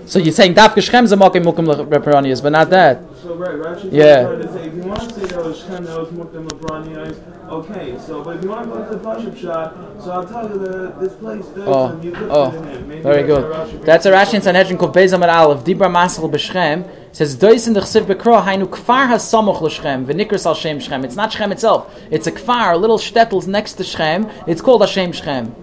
So 0.07 0.19
you're 0.19 0.33
saying 0.33 0.55
Dafka 0.55 0.77
Shechem's 0.77 1.13
a 1.13 1.17
Mokim 1.17 1.45
Mukim 1.45 1.89
Reperanias, 1.89 2.43
but 2.43 2.53
not 2.53 2.69
that. 2.71 3.03
So 3.23 3.35
right, 3.37 3.55
Rashi 3.55 3.91
Yeah. 3.91 4.25
to 4.29 4.53
say 4.53 4.67
if 4.67 4.75
you 4.75 4.83
want 4.83 5.01
to 5.01 5.15
say 5.15 5.27
that 5.27 5.45
was 5.45 5.59
Shem, 5.59 5.85
that 5.85 5.99
was 5.99 6.09
Mukdam 6.11 6.47
Lebranites, 6.47 7.19
okay. 7.49 7.97
So, 7.99 8.23
but 8.23 8.37
if 8.37 8.45
you 8.45 8.51
want 8.51 8.65
to 8.65 8.75
go 8.75 8.85
to 8.85 8.91
the 8.97 9.03
Pashup 9.03 9.37
shot, 9.37 9.75
so 10.03 10.11
I'll 10.11 10.25
tell 10.27 10.47
you 10.49 10.59
that 10.59 11.01
this 11.01 11.15
place, 11.15 11.47
there's 11.55 11.69
Oh, 11.69 11.89
some, 11.89 12.03
you 12.03 12.13
could 12.13 12.29
oh, 12.31 12.51
it. 12.53 12.87
Maybe 12.87 13.01
Very 13.01 13.23
good. 13.23 13.51
brings 13.71 13.85
That's 13.87 14.05
a. 14.05 14.13
Rashi 14.13 14.35
in 14.35 14.43
Sanhedrin 14.43 14.77
Kuf 14.79 14.93
Beis 14.93 15.15
Amar 15.15 15.31
Aleph. 15.31 15.65
Dibra 15.65 15.91
Masel 15.91 16.31
b'Shchem 16.31 16.87
says 17.13 17.35
Dois 17.35 17.67
in 17.67 17.73
the 17.73 17.81
Chsiv 17.81 18.03
Bekro 18.03 18.45
Hainu 18.45 18.67
Kfar 18.67 19.09
HaSamoch 19.09 19.63
l'Shchem 19.63 20.05
v'Nikras 20.05 20.45
al 20.45 20.55
Shem 20.55 20.79
Shchem. 20.81 21.03
It's 21.05 21.17
not 21.17 21.33
Shchem 21.33 21.51
itself. 21.51 21.99
It's 22.11 22.27
a 22.27 22.33
Kfar, 22.33 22.75
a 22.75 22.77
little 22.77 22.99
shtetl 22.99 23.47
next 23.47 23.75
to 23.75 23.85
Shchem. 23.85 24.31
It's 24.47 24.61
called 24.61 24.83
Hashem 24.83 25.13
Shchem. 25.13 25.55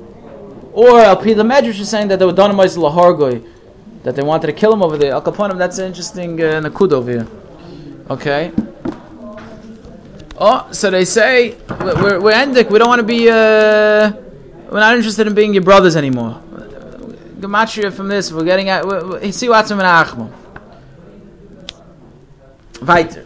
Or 0.74 1.01
Al 1.01 1.17
Pi 1.17 1.33
the 1.33 1.43
Medrash 1.43 1.79
is 1.79 1.89
saying 1.89 2.07
that 2.07 2.17
they 2.19 2.25
were 2.25 2.31
Donamais 2.33 2.77
Lahorgoi, 2.77 3.45
that 4.03 4.15
they 4.15 4.24
wanted 4.24 4.48
to 4.48 4.53
kill 4.53 4.74
him 4.74 4.81
over 4.81 4.98
there. 4.98 5.13
Al 5.13 5.22
Kaponim, 5.22 5.58
that's 5.58 5.77
an 5.77 5.88
interesting 5.88 6.41
uh, 6.41 6.62
nakud 6.62 6.91
over 6.91 7.12
here. 7.12 7.27
Okay. 8.10 8.51
Oh, 10.38 10.67
so 10.72 10.89
they 10.89 11.05
say 11.05 11.55
we're 11.79 12.20
we're 12.20 12.31
ending. 12.31 12.67
We 12.70 12.79
don't 12.79 12.89
want 12.89 13.00
to 13.00 13.05
be. 13.05 13.29
Uh, 13.29 14.12
We're 14.72 14.79
not 14.79 14.96
interested 14.96 15.27
in 15.27 15.36
being 15.36 15.53
your 15.53 15.63
brothers 15.63 15.98
anymore. 15.98 16.41
Gematria 17.41 17.91
from 17.91 18.08
this, 18.08 18.31
we're 18.31 18.46
getting 18.46 18.70
at. 18.70 18.86
See 19.34 19.50
what's 19.50 19.70
in 19.70 19.79
Achmo. 19.79 20.31
Weiter. 22.81 23.25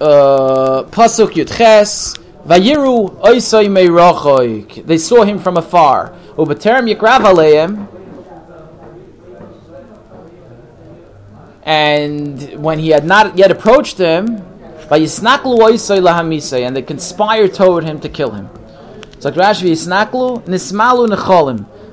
Uh, 0.00 0.84
Pasuk 0.84 1.32
Yudches. 1.32 2.16
Vayiru 2.46 3.20
oisoi 3.22 3.66
meirochoik. 3.66 4.86
They 4.86 4.98
saw 4.98 5.24
him 5.24 5.40
from 5.40 5.56
afar. 5.56 6.14
Ubaterim 6.36 6.86
yikrav 6.94 7.22
aleim. 7.22 7.88
And 11.66 12.54
when 12.62 12.78
he 12.78 12.90
had 12.90 13.04
not 13.04 13.36
yet 13.36 13.50
approached 13.50 13.98
oisoi 15.58 16.66
and 16.66 16.76
they 16.76 16.82
conspired 16.82 17.52
toward 17.54 17.84
him 17.84 18.00
to 18.00 18.08
kill 18.08 18.30
him. 18.30 18.48
So. 19.18 19.30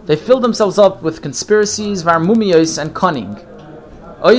They 0.05 0.15
filled 0.17 0.43
themselves 0.43 0.77
up 0.77 1.01
with 1.01 1.21
conspiracies, 1.21 2.03
varmumios, 2.03 2.77
and 2.79 2.93
cunning. 2.93 3.35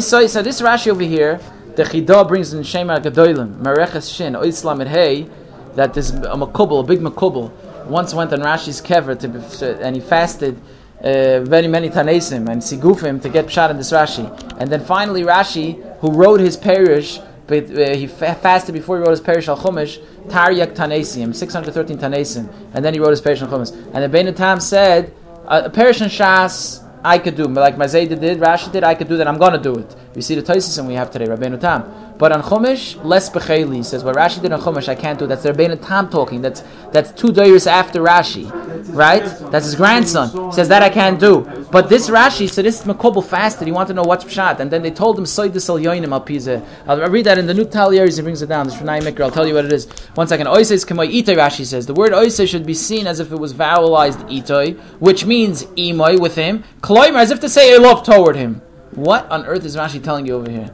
So 0.01 0.21
this 0.21 0.61
Rashi 0.61 0.91
over 0.93 1.03
here, 1.03 1.41
the 1.75 1.83
Chidah 1.83 2.29
brings 2.29 2.53
in 2.55 2.63
Shema 2.63 3.01
Gadolim, 3.01 3.61
Mereches 3.61 4.15
Shin, 4.15 4.37
Oislam 4.37 4.87
Hey, 4.87 5.27
that 5.75 5.95
this 5.95 6.11
a 6.11 6.37
makubal, 6.37 6.85
a 6.85 6.87
big 6.87 7.01
makubal, 7.01 7.51
once 7.87 8.15
went 8.15 8.33
on 8.33 8.41
Rashi's 8.41 8.81
kever 8.81 9.19
to, 9.19 9.83
and 9.85 9.97
he 9.97 10.01
fasted 10.01 10.61
uh, 11.05 11.41
very 11.41 11.69
many 11.69 11.91
tanesim 11.91 12.49
and 12.49 12.63
sigufim 12.63 13.21
to 13.21 13.29
get 13.29 13.47
pshat 13.47 13.71
in 13.71 13.77
this 13.77 13.93
Rashi. 13.93 14.27
And 14.59 14.71
then 14.71 14.83
finally 14.85 15.23
Rashi, 15.23 15.99
who 16.01 16.11
wrote 16.11 16.41
his 16.41 16.57
parish, 16.57 17.21
but 17.47 17.65
uh, 17.71 17.95
he 17.95 18.07
fa- 18.07 18.35
fasted 18.35 18.75
before 18.75 18.97
he 18.97 19.03
wrote 19.03 19.11
his 19.11 19.21
parish 19.21 19.49
al 19.49 19.59
chumash, 19.59 20.03
Taryak 20.29 20.75
Tanesim, 20.75 21.35
613 21.35 21.99
Tanesim, 21.99 22.51
and 22.73 22.83
then 22.83 22.95
he 22.95 23.01
wrote 23.01 23.11
his 23.11 23.21
parish 23.21 23.43
al 23.43 23.49
chumash. 23.49 23.73
And 23.93 24.03
the 24.03 24.09
Bein 24.09 24.35
Tam 24.35 24.61
said, 24.61 25.15
uh, 25.47 25.63
a 25.67 25.71
parish 25.71 26.01
and 26.01 26.11
Shas, 26.11 26.83
I 27.05 27.19
could 27.19 27.37
do, 27.37 27.45
like 27.45 27.77
Mazeda 27.77 28.19
did, 28.19 28.39
Rashi 28.39 28.73
did, 28.73 28.83
I 28.83 28.95
could 28.95 29.09
do 29.09 29.19
that, 29.19 29.29
I'm 29.29 29.37
going 29.37 29.53
to 29.53 29.59
do 29.59 29.75
it. 29.75 29.95
We 30.15 30.23
see 30.23 30.35
the 30.37 30.43
Taisis 30.43 30.83
we 30.87 30.95
have 30.95 31.11
today, 31.11 31.27
Rabbeinu 31.27 31.61
Tam. 31.61 31.83
But 32.17 32.31
on 32.31 32.43
Chumash, 32.43 33.03
less 33.05 33.29
Becheli 33.29 33.85
says 33.85 34.05
what 34.05 34.15
Rashi 34.15 34.41
did 34.41 34.53
on 34.53 34.61
Chumash, 34.61 34.89
I 34.89 34.95
can't 34.95 35.19
do. 35.19 35.27
That's 35.27 35.43
the 35.43 35.53
Rabbeinu 35.53 35.85
Tam 35.85 36.09
talking. 36.09 36.43
That's 36.43 36.63
that's 36.93 37.11
two 37.11 37.33
days 37.33 37.67
after 37.67 38.01
Rashi, 38.01 38.49
right? 38.95 39.25
That's 39.51 39.65
his 39.65 39.75
grandson. 39.75 40.31
He 40.47 40.53
says 40.53 40.69
that 40.69 40.83
I 40.83 40.91
can't 40.91 41.19
do. 41.19 41.41
But 41.73 41.89
this 41.89 42.09
Rashi 42.09 42.49
said 42.49 42.65
this 42.65 42.85
Makobel 42.85 43.25
fasted. 43.25 43.67
He 43.67 43.73
wanted 43.73 43.89
to 43.89 43.95
know 43.95 44.05
what's 44.05 44.25
pshat, 44.25 44.61
and 44.61 44.71
then 44.71 44.83
they 44.83 44.93
told 44.93 45.19
him 45.19 45.27
Soy 45.27 45.49
this 45.49 45.69
Yoinim 45.69 46.13
al. 46.13 47.03
I'll 47.03 47.11
read 47.11 47.27
that 47.27 47.39
in 47.39 47.47
the 47.47 47.55
new 47.55 47.65
Talieris. 47.65 48.17
He 48.17 48.23
brings 48.23 48.43
it 48.43 48.47
down. 48.47 48.67
This 48.67 48.77
Shnai 48.77 49.03
Mikra. 49.03 49.25
I'll 49.25 49.31
tell 49.33 49.47
you 49.47 49.55
what 49.55 49.65
it 49.65 49.73
is. 49.73 49.89
One 50.15 50.29
second. 50.29 50.47
Oisei 50.47 50.85
Kamoi 50.85 51.13
Itoi. 51.13 51.37
Rashi 51.37 51.65
says 51.65 51.87
the 51.87 51.95
word 51.95 52.13
Oisei 52.13 52.49
should 52.49 52.65
be 52.65 52.75
seen 52.75 53.09
as 53.09 53.19
if 53.19 53.33
it 53.33 53.37
was 53.37 53.53
vowelized 53.53 54.31
Itoi, 54.31 54.79
which 55.01 55.27
means 55.27 55.65
Imoi 55.65 56.21
with 56.21 56.37
him. 56.37 56.63
Kloimer 56.81 57.17
as 57.17 57.33
if 57.33 57.41
to 57.41 57.49
say 57.49 57.75
I 57.75 57.79
love 57.79 58.05
toward 58.05 58.37
him. 58.37 58.63
What 58.93 59.29
on 59.33 59.45
earth 59.47 59.65
is 59.65 59.75
Rashi 59.75 60.01
telling 60.01 60.27
you 60.27 60.37
over 60.37 60.49
here? 60.49 60.71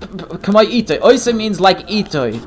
Kamai 0.00 0.66
itoi. 0.66 0.98
Oisa 1.00 1.36
means 1.36 1.60
like 1.60 1.86
itoi, 1.88 2.46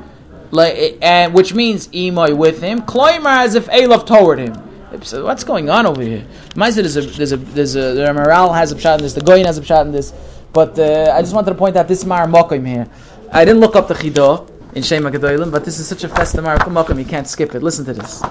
like, 0.50 0.98
and 1.00 1.32
which 1.34 1.54
means 1.54 1.88
imoy 1.88 2.36
with 2.36 2.60
him. 2.60 2.82
Kloimer 2.82 3.44
as 3.44 3.54
if 3.54 3.66
Elov 3.68 4.06
toward 4.06 4.38
him. 4.38 4.54
So 5.02 5.24
what's 5.24 5.44
going 5.44 5.70
on 5.70 5.86
over 5.86 6.02
here? 6.02 6.24
Ma'aseh 6.54 6.76
there's 6.76 6.96
a 6.96 7.00
there's 7.00 7.32
a 7.32 7.36
there's 7.36 7.76
a 7.76 7.94
the 7.94 8.14
Moral 8.14 8.52
has 8.52 8.70
a 8.70 8.78
shot 8.78 9.00
in 9.00 9.04
this. 9.04 9.14
The 9.14 9.20
Goyin 9.20 9.44
has 9.44 9.58
a 9.58 9.64
shot 9.64 9.86
in 9.86 9.92
this. 9.92 10.12
But 10.52 10.78
uh, 10.78 11.12
I 11.12 11.20
just 11.20 11.34
wanted 11.34 11.50
to 11.50 11.56
point 11.56 11.76
out 11.76 11.88
this 11.88 12.04
Mar 12.04 12.26
Mokim 12.28 12.64
here. 12.64 12.86
I 13.32 13.44
didn't 13.44 13.60
look 13.60 13.74
up 13.74 13.88
the 13.88 13.94
Chidah 13.94 14.48
in 14.76 14.84
Shema 14.84 15.10
Gedolim, 15.10 15.50
but 15.50 15.64
this 15.64 15.80
is 15.80 15.88
such 15.88 16.04
a 16.04 16.08
festive 16.08 16.44
Mar 16.44 16.56
Mokim 16.58 16.96
you 16.96 17.04
can't 17.04 17.26
skip 17.26 17.56
it. 17.56 17.62
Listen 17.62 17.84
to 17.86 17.92
this. 17.92 18.22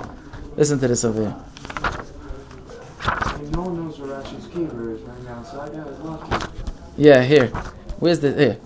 Listen 0.55 0.79
to 0.79 0.87
this 0.87 1.03
over 1.03 1.21
here. 1.21 1.35
No 3.51 3.63
one 3.63 3.75
knows 3.75 3.99
where 3.99 4.11
Rashi's 4.11 4.47
keeper 4.47 4.93
is 4.93 5.01
right 5.01 5.23
now, 5.25 5.43
so 5.43 5.59
I 5.59 5.67
got 5.67 6.05
lucky. 6.05 6.47
Yeah, 6.95 7.21
here. 7.23 7.47
Where's 7.99 8.21
the 8.21 8.33
here? 8.33 8.57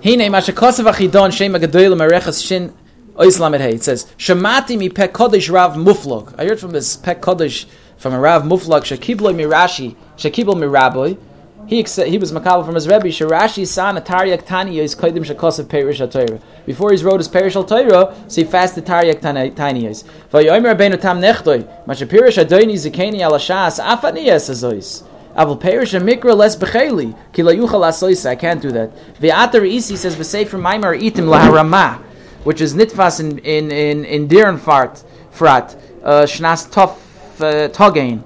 Hine 0.00 0.30
mashakosav 0.30 0.86
achidon 0.92 1.32
shema 1.32 1.58
gedoyle 1.58 1.96
merechas 1.96 2.46
shin 2.46 2.72
oislam 3.16 3.58
It 3.58 3.82
says 3.82 4.06
Shemati 4.16 4.78
mi 4.78 4.88
pek 4.88 5.12
kodesh 5.12 5.52
rav 5.52 5.74
muflog. 5.74 6.34
I 6.38 6.44
heard 6.44 6.60
from 6.60 6.70
this 6.70 6.96
pek 6.96 7.20
kodesh 7.20 7.66
from 7.96 8.14
a 8.14 8.20
rav 8.20 8.44
muflog 8.44 8.82
shekiblo 8.82 9.34
mirashi 9.34 9.96
shekiblo 10.16 10.54
miraboy. 10.54 11.18
He 11.66 11.82
he 11.82 12.16
was 12.16 12.30
makabel 12.30 12.64
from 12.64 12.76
his 12.76 12.86
rebbe 12.86 13.08
Shirashi 13.08 13.66
san 13.66 13.96
atariyak 13.96 14.46
tani 14.46 14.78
is 14.78 14.94
kodim 14.94 15.24
shakosav 15.24 15.68
perish 15.68 15.98
Torah. 15.98 16.38
Before 16.64 16.92
he 16.92 17.02
wrote 17.02 17.18
his 17.18 17.26
perish 17.26 17.54
Torah, 17.54 18.14
so 18.28 18.40
he 18.40 18.44
fasted 18.44 18.86
tariyak 18.86 19.20
tani 19.56 19.86
is. 19.86 20.04
Vayomer 20.32 20.76
rabbeinu 20.76 21.00
tam 21.00 21.20
nechdoy 21.20 21.68
mashapirish 21.86 22.42
adoini 22.44 22.74
zikeni 22.74 23.18
alashas 23.18 23.82
afani 23.84 24.28
es 24.28 25.02
Avol 25.38 25.60
perish 25.60 25.94
a 25.94 26.00
mikra 26.00 26.36
less 26.36 26.56
becheli 26.56 27.16
ki 27.32 27.44
la 27.44 27.52
yuchal 27.52 27.86
asoisa. 27.86 28.30
I 28.30 28.34
can't 28.34 28.60
do 28.60 28.72
that. 28.72 28.90
Ve'atar 29.20 29.64
isi 29.64 29.94
says 29.94 30.16
v'sefer 30.16 30.58
maimar 30.60 31.00
itim 31.00 31.28
laharama, 31.32 31.98
which 32.42 32.60
is 32.60 32.74
nitfas 32.74 33.20
in 33.20 33.38
in 33.38 33.70
in 33.70 34.04
in 34.04 34.28
diran 34.28 34.58
fart 34.58 35.04
frat 35.30 35.76
uh, 36.02 36.22
shnas 36.22 36.68
tof 36.68 36.96
uh, 37.40 37.68
togain 37.68 38.24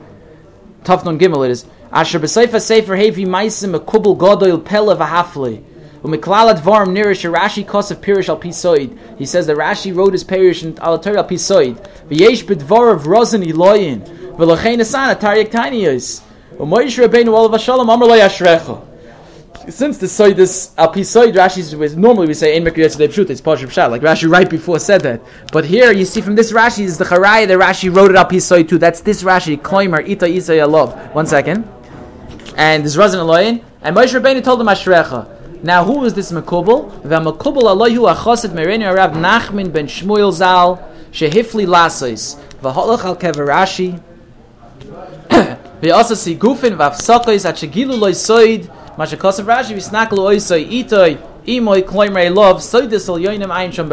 tof 0.84 1.04
non 1.04 1.18
gimel 1.18 1.44
it 1.44 1.50
is 1.50 1.66
asher 1.92 2.18
b'seifa 2.18 2.58
sefer 2.58 2.96
hevi 2.96 3.26
maisim 3.26 3.74
a 3.74 3.80
kubel 3.80 4.16
godoil 4.16 4.64
pele 4.64 4.96
v'hafli. 4.96 5.62
He 6.04 6.08
says 6.08 6.26
that 9.46 9.56
Rashi 9.56 9.94
wrote 9.94 10.12
his 10.14 10.24
pirish 10.24 10.64
in 10.64 10.76
al 10.80 10.94
al 10.94 10.98
pisoid. 10.98 11.76
V'yesh 12.08 12.42
b'dvar 12.42 12.92
of 12.92 13.06
rozen 13.06 13.44
iloyin. 13.44 14.00
V'lochein 14.36 14.80
asana 14.80 15.14
taryak 15.14 15.52
taniyos. 15.52 16.22
Since 19.68 19.98
the 19.98 20.08
soy 20.08 20.34
this 20.34 20.72
al 20.76 20.92
pisoid 20.92 21.34
Rashi 21.34 21.96
normally 21.96 22.26
we 22.26 22.34
say 22.34 22.56
in 22.56 22.64
Mekriyat 22.64 22.96
de 22.96 23.06
Pshut 23.06 23.30
it's 23.30 23.40
Pashup 23.40 23.68
Pshat 23.68 23.90
like 23.90 24.02
Rashi 24.02 24.28
right 24.28 24.50
before 24.50 24.80
said 24.80 25.02
that. 25.02 25.20
But 25.52 25.64
here 25.64 25.92
you 25.92 26.04
see 26.04 26.20
from 26.20 26.34
this 26.34 26.52
Rashi 26.52 26.80
is 26.80 26.98
the 26.98 27.04
Charaya 27.04 27.46
that 27.46 27.58
Rashi 27.58 27.94
wrote 27.94 28.10
it 28.10 28.16
al 28.16 28.24
pisoid 28.24 28.68
too. 28.68 28.78
That's 28.78 29.00
this 29.02 29.22
Rashi 29.22 29.56
Kloimer 29.56 30.00
Ita 30.08 30.26
Isa 30.26 30.54
Yalov. 30.54 31.14
One 31.14 31.26
second. 31.26 31.68
And 32.56 32.84
this 32.84 32.96
Razan 32.96 33.20
Eloyin 33.20 33.62
and 33.82 33.96
Moshe 33.96 34.20
Rabbeinu 34.20 34.42
told 34.42 34.60
him 34.60 34.66
Ashrecha. 34.66 35.28
Now 35.62 35.84
who 35.84 36.04
is 36.04 36.14
this 36.14 36.32
Mekubal 36.32 37.02
the 37.02 37.20
Mekubal 37.20 37.62
Aloyu 37.62 38.12
Achoset 38.12 38.50
Mereni 38.50 38.92
Rav 38.92 39.12
Nachman 39.12 39.72
ben 39.72 39.86
Shmuel 39.86 40.32
Zal 40.32 40.78
Shehifli 41.12 41.66
Lasois 41.66 42.36
V'holach 42.60 43.04
al 43.04 43.16
Kever 43.16 43.46
Rashi 43.46 44.02
we 45.82 45.90
also 45.90 46.14
see 46.14 46.34
gufin 46.34 46.76
v'afsakos 46.76 47.44
at 47.44 47.56
shegilu 47.56 47.98
loy 47.98 48.12
soid 48.12 48.68
mashakosav 48.96 49.44
Rashi 49.44 49.74
v'snaklu 49.74 50.18
oisoi 50.18 50.64
itoy 50.84 51.18
imoy 51.44 51.82
kloimrei 51.82 52.34
love 52.34 52.62
soidis 52.62 53.08
al 53.08 53.18
yoinim 53.18 53.50
ayin 53.50 53.70
shom. 53.70 53.88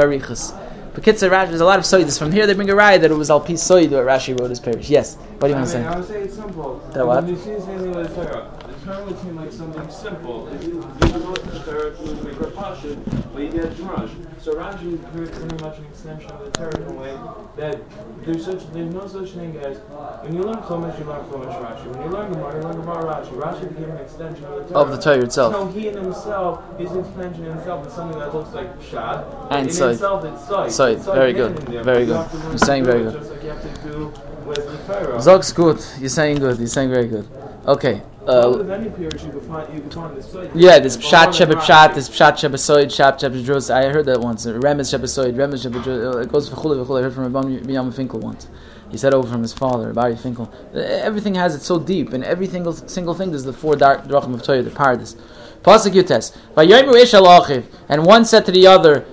Bekitzer 0.93 1.29
Rashi, 1.29 1.49
there's 1.49 1.61
a 1.61 1.65
lot 1.65 1.79
of 1.79 1.85
soidis. 1.85 2.17
From 2.17 2.31
here 2.31 2.47
they 2.47 2.53
bring 2.53 2.69
a 2.69 2.73
raya 2.73 2.99
that 3.01 3.11
it 3.11 3.15
was 3.15 3.29
al 3.29 3.41
pi 3.41 3.53
soid 3.53 3.91
what 3.91 4.05
Rashi 4.05 4.39
wrote 4.39 4.49
his 4.49 4.59
parish. 4.59 4.89
Yes. 4.89 5.15
What 5.15 5.41
do 5.41 5.47
you 5.49 5.55
want 5.55 5.65
to 5.65 5.71
say? 5.71 5.83
I 5.83 5.97
would 5.97 6.07
say 6.07 6.21
it's 6.21 6.35
simple. 6.35 6.79
That 6.93 7.05
what? 7.05 8.58
When 8.89 9.07
you 9.07 9.15
see 9.17 9.21
something 9.21 9.35
like 9.35 9.51
Torah, 9.51 9.69
the 9.69 9.85
Torah 9.85 9.85
would 9.85 9.85
seem 9.85 9.85
like 9.85 9.85
something 9.85 9.91
simple. 9.91 10.47
If 10.49 10.63
you, 10.63 10.69
you 10.69 11.19
go 11.19 11.33
to 11.35 11.49
the 11.51 12.23
make 12.23 12.39
a 12.41 12.51
pasha, 12.51 12.95
but 13.33 13.43
you 13.43 13.51
get 13.51 13.71
drush. 13.73 14.41
So 14.41 14.53
Rashi 14.53 14.93
is 14.93 15.29
pretty 15.37 15.63
much 15.63 15.77
an 15.77 15.85
extension 15.85 16.31
of 16.31 16.45
the 16.45 16.51
Torah 16.51 16.75
in 16.75 16.87
a 16.87 16.93
way 16.93 17.19
that 17.57 17.81
there's 18.25 18.45
such 18.45 18.71
there's 18.73 18.91
no 18.91 19.05
such 19.07 19.31
thing 19.31 19.55
as 19.57 19.77
when 20.23 20.35
you 20.35 20.41
learn 20.41 20.57
Chumash, 20.63 20.97
you 20.97 21.05
learn 21.05 21.23
Chumash 21.25 21.61
Rashi. 21.61 21.85
When 21.85 22.01
you 22.03 22.09
learn 22.09 22.33
Gemara, 22.33 22.55
you 22.55 22.61
learn 22.63 22.77
Gemara 22.77 23.03
Rashi. 23.13 23.31
Rashi 23.39 23.69
became 23.69 23.91
an 23.91 23.97
extension 23.97 24.45
of 24.45 24.55
the 24.55 24.73
Torah. 24.73 24.85
Of 24.85 24.91
the 24.91 24.97
Torah 24.97 25.23
itself. 25.23 25.53
So 25.53 25.67
he 25.67 25.87
in 25.89 25.93
himself, 25.93 26.79
his 26.79 26.91
extension 26.95 27.45
in 27.45 27.53
himself 27.53 27.85
is 27.85 27.93
something 27.93 28.17
that 28.17 28.33
looks 28.33 28.53
like 28.53 28.79
Pshat. 28.79 29.51
And 29.51 29.67
in 29.67 29.75
Soid. 29.75 29.93
itself, 29.93 30.25
it's 30.25 30.41
Soid. 30.45 30.67
Soid. 30.67 30.95
It's 30.95 31.05
Very 31.05 31.33
good. 31.33 31.59
Very 31.83 32.05
good. 32.07 32.15
have 32.15 32.31
to 32.31 32.37
learn 32.37 32.49
You're 32.49 32.57
saying 32.57 32.83
very 32.85 33.03
good. 33.03 33.13
Just 33.13 33.31
like 33.31 33.43
you 33.43 33.49
have 33.49 33.61
to 33.61 33.87
do 33.87 34.13
with 34.45 34.65
the 34.65 34.93
Torah. 34.93 35.21
Zog's 35.21 35.53
good. 35.53 35.79
You're 35.99 36.09
saying 36.09 36.39
good. 36.39 36.57
You're 36.57 36.67
saying 36.67 36.89
very 36.89 37.07
good. 37.07 37.27
Okay. 37.67 38.01
Uh, 38.29 38.63
yeah, 40.53 40.77
this 40.77 40.97
But 40.97 41.05
pshat 41.05 41.33
sheba 41.33 41.55
pshat, 41.55 41.95
this 41.95 42.07
pshat 42.07 42.37
sheba 42.37 42.57
soid, 42.57 42.85
pshat 42.85 43.19
sheba 43.19 43.41
drus. 43.41 43.71
I 43.71 43.89
heard 43.89 44.05
that 44.05 44.21
once. 44.21 44.45
Remes 44.45 44.91
sheba 44.91 45.07
soid, 45.07 45.33
remes 45.33 45.63
sheba 45.63 45.79
drus. 45.79 46.25
It 46.25 46.31
goes 46.31 46.47
for 46.47 46.55
chule 46.55 46.85
v'chule. 46.85 46.99
I 46.99 47.03
heard 47.03 47.13
from 47.13 47.33
Rabbi 47.33 47.57
Biyam 47.61 47.91
Finkel 47.91 48.19
once. 48.19 48.47
He 48.91 48.97
said 48.97 49.15
over 49.15 49.27
from 49.27 49.41
his 49.41 49.51
father, 49.51 49.93
Barry 49.93 50.15
Finkel. 50.15 50.53
Everything 50.75 51.33
has 51.33 51.55
it 51.55 51.63
so 51.63 51.79
deep, 51.79 52.13
and 52.13 52.23
every 52.23 52.45
single 52.45 52.73
single 52.73 53.15
thing 53.15 53.33
is 53.33 53.45
the 53.45 53.53
four 53.53 53.75
dark 53.75 54.03
drachim 54.03 54.35
of 54.35 54.43
Torah, 54.43 54.61
the 54.61 54.69
paradise. 54.69 55.15
Pasuk 55.63 55.93
Yutes. 55.93 56.37
Vayomer 56.55 56.97
ish 56.97 57.13
alachiv, 57.13 57.63
and 57.87 58.05
one 58.05 58.25
said 58.25 58.45
to 58.45 58.51
the 58.51 58.67
other, 58.67 59.05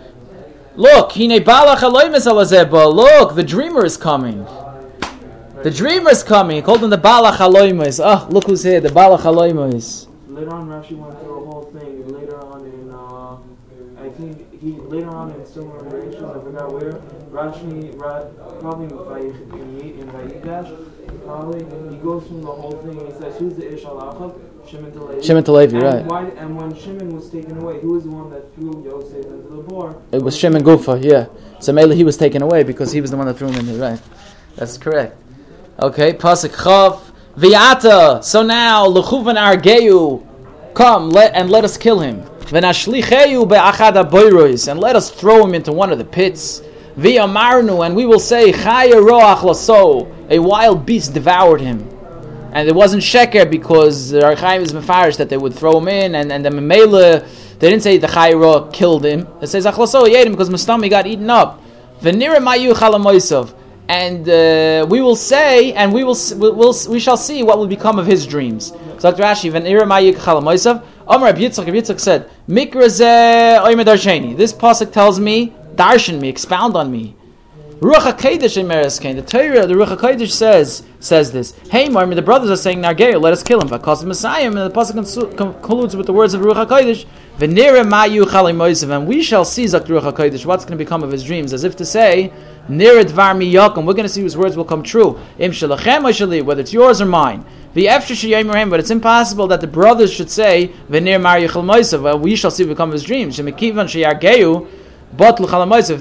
"Look, 0.75 1.13
hine 1.13 1.43
balach 1.43 1.79
aloymes 1.79 2.27
alazeba. 2.27 2.93
Look, 2.95 3.35
the 3.35 3.43
dreamer 3.43 3.83
is 3.87 3.97
coming." 3.97 4.47
The 5.67 5.73
dreamer 5.73 6.11
is 6.11 6.23
coming. 6.23 6.55
He 6.55 6.63
called 6.63 6.85
him 6.85 6.91
the 6.91 6.97
Balach 6.97 7.39
Aloymes. 7.39 7.99
Ah, 7.99 8.29
look 8.31 8.45
who's 8.45 8.63
here, 8.63 8.79
the 8.79 8.89
Balach 8.89 9.23
Aloymes. 9.23 10.07
Later 10.29 10.55
on, 10.55 10.69
Rashi 10.69 10.97
went 10.97 11.19
through 11.19 11.43
a 11.43 11.45
whole 11.45 11.65
thing. 11.75 12.05
and 12.05 12.13
Later 12.13 12.39
on 12.39 12.65
in, 12.67 12.89
uh, 12.89 14.01
I 14.01 14.09
think 14.11 14.61
he 14.63 14.79
later 14.95 15.09
on 15.09 15.33
in 15.33 15.45
similar 15.45 15.83
narrations, 15.83 16.23
I 16.23 16.35
forgot 16.35 16.73
where. 16.73 16.93
Rashi, 17.33 18.01
Ra, 18.01 18.27
probably 18.61 18.87
in 19.27 19.59
in 19.59 19.81
Yi- 19.81 20.01
in 20.01 20.07
Vayigash, 20.07 20.71
Probably, 21.25 21.65
he 21.91 21.97
goes 21.97 22.25
through 22.29 22.43
the 22.43 22.47
whole 22.47 22.79
thing 22.85 23.01
and 23.01 23.13
he 23.13 23.21
says, 23.21 23.37
who's 23.37 23.57
the 23.57 23.75
Ish 23.75 23.85
al 23.87 24.41
Shimon 24.69 24.93
to 24.93 25.03
Levi. 25.03 25.21
Shimon 25.21 25.43
to 25.43 25.51
Levi, 25.53 25.77
and 25.79 25.83
right. 25.85 26.05
Why, 26.05 26.27
and 26.39 26.57
when 26.57 26.77
Shimon 26.77 27.17
was 27.17 27.29
taken 27.29 27.59
away, 27.59 27.81
who 27.81 27.95
was 27.95 28.05
the 28.05 28.11
one 28.13 28.31
that 28.31 28.55
threw 28.55 28.85
Yosef 28.85 29.27
into 29.27 29.57
the 29.57 29.63
bar? 29.63 29.97
It 30.13 30.23
was 30.23 30.37
Shimon 30.39 30.63
Gufa, 30.63 31.03
yeah. 31.03 31.27
So 31.59 31.73
Mela 31.73 31.93
he 31.97 32.05
was 32.05 32.17
taken 32.17 32.43
away 32.43 32.63
because 32.63 32.93
he 32.93 33.01
was 33.01 33.11
the 33.11 33.17
one 33.17 33.27
that 33.27 33.37
threw 33.37 33.49
him 33.49 33.57
in 33.59 33.67
there, 33.67 33.91
right? 33.91 34.01
That's 34.55 34.79
correct. 34.79 35.17
Okay, 35.79 36.15
Pasuk 36.15 36.57
Chav. 36.57 37.03
Viata. 37.37 38.25
So 38.25 38.43
now, 38.43 38.87
Lechuvan 38.87 39.37
Argeu, 39.37 40.27
come 40.73 41.11
let 41.11 41.35
and 41.35 41.51
let 41.51 41.65
us 41.65 41.77
kill 41.77 42.01
him. 42.01 42.23
Venashlicheyu 42.47 43.47
be'achad 43.47 44.03
aboirois, 44.03 44.69
and 44.69 44.81
let 44.81 44.97
us 44.97 45.11
throw 45.11 45.45
him 45.45 45.55
into 45.55 45.73
one 45.73 45.93
of 45.93 45.99
the 45.99 46.05
pits. 46.05 46.63
V'yamarnu, 46.97 47.85
and 47.85 47.95
we 47.95 48.07
will 48.07 48.19
say, 48.19 48.53
Chaya 48.53 49.07
roach 49.07 49.43
laso, 49.43 50.11
a 50.31 50.39
wild 50.39 50.87
beast 50.87 51.13
devoured 51.13 51.61
him. 51.61 51.87
And 52.55 52.67
it 52.67 52.75
wasn't 52.75 53.03
sheker 53.03 53.51
because 53.51 54.09
the 54.09 54.21
Archaim 54.21 54.63
is 54.63 54.73
mefarish 54.73 55.19
that 55.19 55.29
they 55.29 55.37
would 55.37 55.53
throw 55.53 55.77
him 55.77 55.89
in, 55.89 56.15
and, 56.15 56.33
and 56.33 56.43
the 56.43 56.49
Memela, 56.49 57.59
they 57.59 57.69
didn't 57.69 57.83
say 57.83 57.99
the 57.99 58.07
Chayra 58.07 58.73
killed 58.73 59.05
him. 59.05 59.29
It 59.43 59.49
says 59.49 59.67
Achlaso, 59.67 60.09
he 60.09 60.17
ate 60.17 60.27
him 60.27 60.33
because 60.33 60.49
Mustami 60.49 60.89
got 60.89 61.07
eaten 61.07 61.29
up. 61.29 61.61
V'nira 62.01 62.39
mayu 62.39 62.73
chalamoisov 62.73 63.53
and 63.89 64.29
uh, 64.29 64.87
we 64.89 65.01
will 65.01 65.17
say, 65.17 65.73
and 65.75 65.93
we 65.93 66.03
will, 66.03 66.17
we'll, 66.37 66.55
we'll, 66.55 66.75
we 66.89 66.99
shall 66.99 67.17
see 67.17 67.43
what 67.43 67.59
will 67.59 67.69
become 67.69 67.99
of 67.99 68.07
his 68.07 68.27
dreams. 68.27 68.73
So 68.99 69.11
Dr. 69.11 69.23
Rashi, 69.23 69.53
when 69.53 69.63
Iramayik 69.65 70.17
Chalamoisav, 70.17 70.85
Omar 71.07 71.29
Reb 71.29 71.37
Yitzchak, 71.37 71.67
Yitzchak 71.67 72.01
said, 72.01 72.29
Darsheni. 72.49 74.37
This 74.37 74.53
pasuk 74.53 74.93
tells 74.93 75.21
me, 75.21 75.55
darshan 75.77 76.21
me, 76.21 76.29
expound 76.29 76.77
on 76.77 76.91
me. 76.91 77.15
Ruach 77.81 78.11
HaKadosh 78.11 78.57
in 78.57 78.67
Mereskein. 78.67 79.17
The 79.17 79.23
Torah, 79.23 79.67
the 79.67 79.75
Ruach 79.75 79.99
HaKadosh 79.99 80.31
says, 80.31 80.83
says 80.99 81.31
this. 81.31 81.53
Hey, 81.71 81.89
Marmi, 81.89 82.15
the 82.15 82.23
brothers 82.23 82.49
are 82.49 82.57
saying, 82.57 82.81
Nargeir, 82.81 83.21
let 83.21 83.35
us 83.35 83.43
kill 83.43 83.61
him. 83.61 83.69
The 83.69 84.07
Messiah, 84.07 84.47
and 84.47 84.57
the 84.57 84.71
pasuk 84.71 85.37
concludes 85.37 85.95
with 85.95 86.07
the 86.07 86.13
words 86.15 86.33
of 86.33 86.41
Ruach 86.41 86.67
HaKadosh, 86.67 87.05
V'nire 87.37 87.87
Mayu 87.87 88.91
and 88.91 89.07
we 89.07 89.23
shall 89.23 89.45
see, 89.45 89.67
Zak 89.67 89.83
Ruach 89.83 90.11
HaKadosh, 90.11 90.47
what's 90.47 90.65
going 90.65 90.79
to 90.79 90.83
become 90.83 91.03
of 91.03 91.13
his 91.13 91.23
dreams, 91.23 91.53
as 91.53 91.65
if 91.65 91.77
to 91.77 91.85
say, 91.85 92.33
Nirid 92.67 93.11
varmi 93.11 93.53
yakum. 93.53 93.85
We're 93.85 93.93
going 93.93 94.05
to 94.05 94.09
see 94.09 94.23
whose 94.23 94.39
words 94.39 94.57
will 94.57 94.65
come 94.65 94.83
true. 94.83 95.21
Im 95.39 95.53
shalachem 95.53 96.45
whether 96.47 96.63
it's 96.63 96.73
yours 96.73 97.03
or 97.03 97.07
mine. 97.07 97.45
The 97.75 97.89
but 98.71 98.81
it's 98.81 98.91
impossible 98.91 99.49
that 99.49 99.61
the 99.61 99.67
brothers 99.67 100.11
should 100.11 100.31
say 100.31 100.73
Well, 100.89 102.19
we 102.19 102.37
shall 102.37 102.51
see 102.51 102.65
what 102.65 102.71
become 102.71 102.89
of 102.89 102.95
his 102.95 103.05
dreams. 103.05 103.39
If 103.39 103.45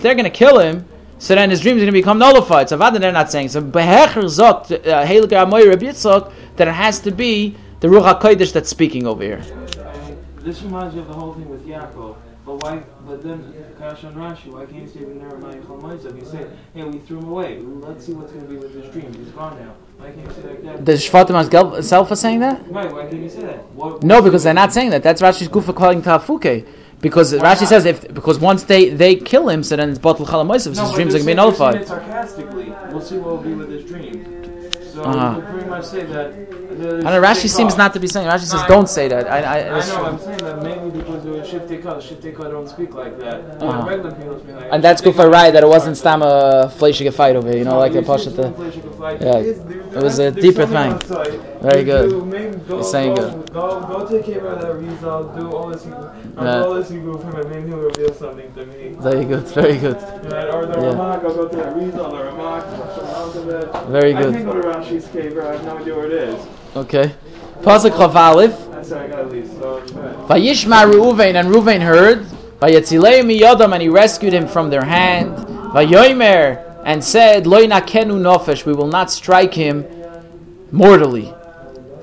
they're 0.01 0.15
going 0.15 0.23
to 0.23 0.29
kill 0.29 0.59
him, 0.59 0.85
so 1.17 1.35
then 1.35 1.49
his 1.49 1.61
dreams 1.61 1.77
are 1.77 1.85
going 1.85 1.87
to 1.87 1.91
become 1.93 2.19
nullified. 2.19 2.69
So 2.69 2.77
Vadan 2.77 2.99
they're 2.99 3.11
not 3.11 3.31
saying. 3.31 3.49
So 3.49 3.61
behecher 3.61 4.23
zot 4.23 4.71
uh, 4.71 5.05
heilig 5.05 5.29
amoy 5.29 5.67
Reb 5.67 5.81
Yitzchak 5.81 6.31
that 6.57 6.67
it 6.67 6.73
has 6.73 6.99
to 6.99 7.11
be 7.11 7.55
the 7.79 7.87
Ruach 7.87 8.19
Hakodesh 8.19 8.51
that's 8.53 8.69
speaking 8.69 9.07
over 9.07 9.23
here. 9.23 9.43
This 10.39 10.61
reminds 10.61 10.93
me 10.93 11.01
of 11.01 11.07
the 11.07 11.13
whole 11.13 11.33
thing 11.33 11.49
with 11.49 11.65
Yaakov. 11.65 12.17
But 12.45 12.61
why? 12.61 12.83
But 13.07 13.23
then 13.23 13.53
Kash 13.79 14.03
and 14.03 14.15
Rashi, 14.15 14.47
why 14.47 14.65
can't 14.65 14.83
you 14.83 14.87
say 14.87 14.99
Neremai 14.99 15.63
Chalmoizav? 15.65 16.19
You 16.19 16.25
say, 16.25 16.47
hey, 16.75 16.83
we 16.83 16.99
threw 16.99 17.17
him 17.17 17.29
away. 17.29 17.57
Let's 17.59 18.05
see 18.05 18.13
what's 18.13 18.31
going 18.31 18.45
to 18.45 18.49
be 18.49 18.57
with 18.57 18.75
his 18.75 18.91
dream. 18.93 19.11
He's 19.13 19.29
gone 19.29 19.59
now. 19.59 19.73
Why 19.97 20.11
can't 20.11 20.27
you 20.27 20.33
say 20.33 20.49
like 20.49 20.63
that? 20.63 20.85
The 20.85 20.91
Shvatim 20.93 21.73
himself 21.73 22.11
is 22.11 22.19
saying 22.19 22.39
that? 22.41 22.71
Right. 22.71 22.93
Why 22.93 23.07
can't 23.07 23.23
you 23.23 23.29
say 23.29 23.41
that? 23.41 23.63
What, 23.73 24.03
no, 24.03 24.21
because 24.21 24.43
they're 24.43 24.53
not 24.53 24.73
saying 24.73 24.91
that. 24.91 25.01
That's 25.01 25.23
Rashi's 25.23 25.49
Gufa 25.49 25.75
calling 25.75 26.03
Tafuke. 26.03 26.67
Because 27.05 27.33
Why 27.33 27.53
Rashi 27.53 27.61
not? 27.61 27.69
says 27.69 27.85
if 27.85 28.11
because 28.15 28.39
once 28.39 28.63
they, 28.63 28.89
they 28.89 29.15
kill 29.15 29.47
him, 29.47 29.61
so 29.61 29.75
then 29.75 29.91
it's 29.91 29.99
Batul 29.99 30.25
Chalamoisav, 30.25 30.75
no, 30.75 30.85
his 30.85 30.93
dreams 30.95 31.13
are 31.13 31.19
going 31.19 31.27
to 31.27 31.33
be 31.33 31.33
nullified. 31.35 31.85
sarcastically. 31.85 32.73
We'll 32.89 32.99
see 32.99 33.19
what 33.19 33.29
will 33.33 33.43
be 33.43 33.53
with 33.53 33.69
his 33.69 33.85
dream. 33.85 34.71
So 34.91 35.03
uh-huh. 35.03 35.51
pretty 35.51 35.69
much 35.69 35.85
say 35.85 36.03
that 36.05 36.33
I 37.05 37.11
know 37.11 37.21
Rashi 37.21 37.47
seems 37.47 37.77
not 37.77 37.93
to 37.93 37.99
be 37.99 38.07
saying. 38.07 38.27
Rashi 38.27 38.47
says, 38.53 38.63
"Don't 38.67 38.89
say 38.89 39.07
that." 39.07 39.31
I, 39.31 39.39
I, 39.39 39.57
I 39.77 39.87
know. 39.87 40.05
I'm 40.05 40.19
saying 40.19 40.37
that 40.39 40.63
mainly 40.63 40.99
because 40.99 41.25
it 41.25 41.29
was. 41.29 41.47
Shiftei 41.47 42.35
Cut 42.35 42.49
don't 42.49 42.67
speak 42.67 42.93
like 42.95 43.19
that. 43.19 43.61
Uh-huh. 43.61 44.39
Speak 44.39 44.55
like 44.55 44.73
And 44.73 44.83
that's 44.83 45.01
good 45.01 45.15
for 45.15 45.29
right 45.29 45.51
that 45.51 45.63
it 45.63 45.67
wasn't 45.67 45.95
Stam 45.95 46.21
a 46.23 46.71
Fleishiga 46.77 47.13
fight 47.13 47.35
over. 47.35 47.55
You 47.55 47.65
know, 47.65 47.77
like 47.77 47.93
a 47.93 48.01
Pashat. 48.01 48.35
Yeah, 49.21 49.97
it 49.97 50.03
was 50.03 50.17
a 50.19 50.31
deeper 50.31 50.65
thing. 50.65 50.93
Very 51.65 51.83
good. 51.83 52.11
You're 52.69 52.83
saying 52.83 53.15
good. 53.15 53.51
Go, 53.51 53.81
go 53.81 54.07
take 54.07 54.25
care 54.25 54.45
of 54.45 54.61
that 54.61 54.75
Rizal. 54.75 55.35
Do 55.35 55.51
all 55.51 55.69
this. 55.69 55.83
Yeah. 55.85 56.63
All 56.63 56.75
this 56.75 56.91
you 56.91 57.17
for 57.17 57.41
him, 57.41 57.49
maybe 57.49 57.69
he'll 57.69 57.79
reveal 57.79 58.13
something 58.13 58.53
to 58.53 58.65
me. 58.67 58.89
Very 58.99 59.25
good. 59.25 59.47
Very 59.47 59.77
good. 59.77 59.95
Right, 60.31 60.47
or 60.53 60.67
the 60.67 60.73
yeah. 60.73 60.93
Ramak. 60.93 61.25
I'll 61.25 61.33
go 61.33 61.47
to 61.47 61.55
that 61.55 61.75
Rizal 61.75 62.15
or 62.15 62.31
Ramak. 62.31 63.87
Very 63.87 64.13
good. 64.13 64.27
I 64.27 64.37
can't 64.37 64.45
go 64.45 64.61
to 64.61 64.67
Rashi's 64.67 65.07
cave. 65.07 65.37
I 65.39 65.53
have 65.53 65.65
no 65.65 65.77
idea 65.79 65.95
where 65.95 66.05
it 66.05 66.13
is. 66.13 66.47
Okay. 66.75 67.15
Pasuk 67.61 67.91
Chav 67.91 68.13
Vayishma 70.27 70.91
Reuven, 70.91 71.33
and 71.33 71.49
Reuven 71.49 71.81
heard. 71.81 72.27
Vayetzilei 72.59 73.23
miyodam, 73.23 73.73
and 73.73 73.81
he 73.81 73.89
rescued 73.89 74.33
him 74.33 74.47
from 74.47 74.69
their 74.69 74.83
hand. 74.83 75.35
Vayomer, 75.73 76.81
and 76.85 77.03
said, 77.03 77.47
Loi 77.47 77.65
nakenu 77.65 78.19
nofesh, 78.21 78.65
we 78.65 78.73
will 78.73 78.87
not 78.87 79.09
strike 79.09 79.55
him 79.55 79.83
mortally. 80.71 81.33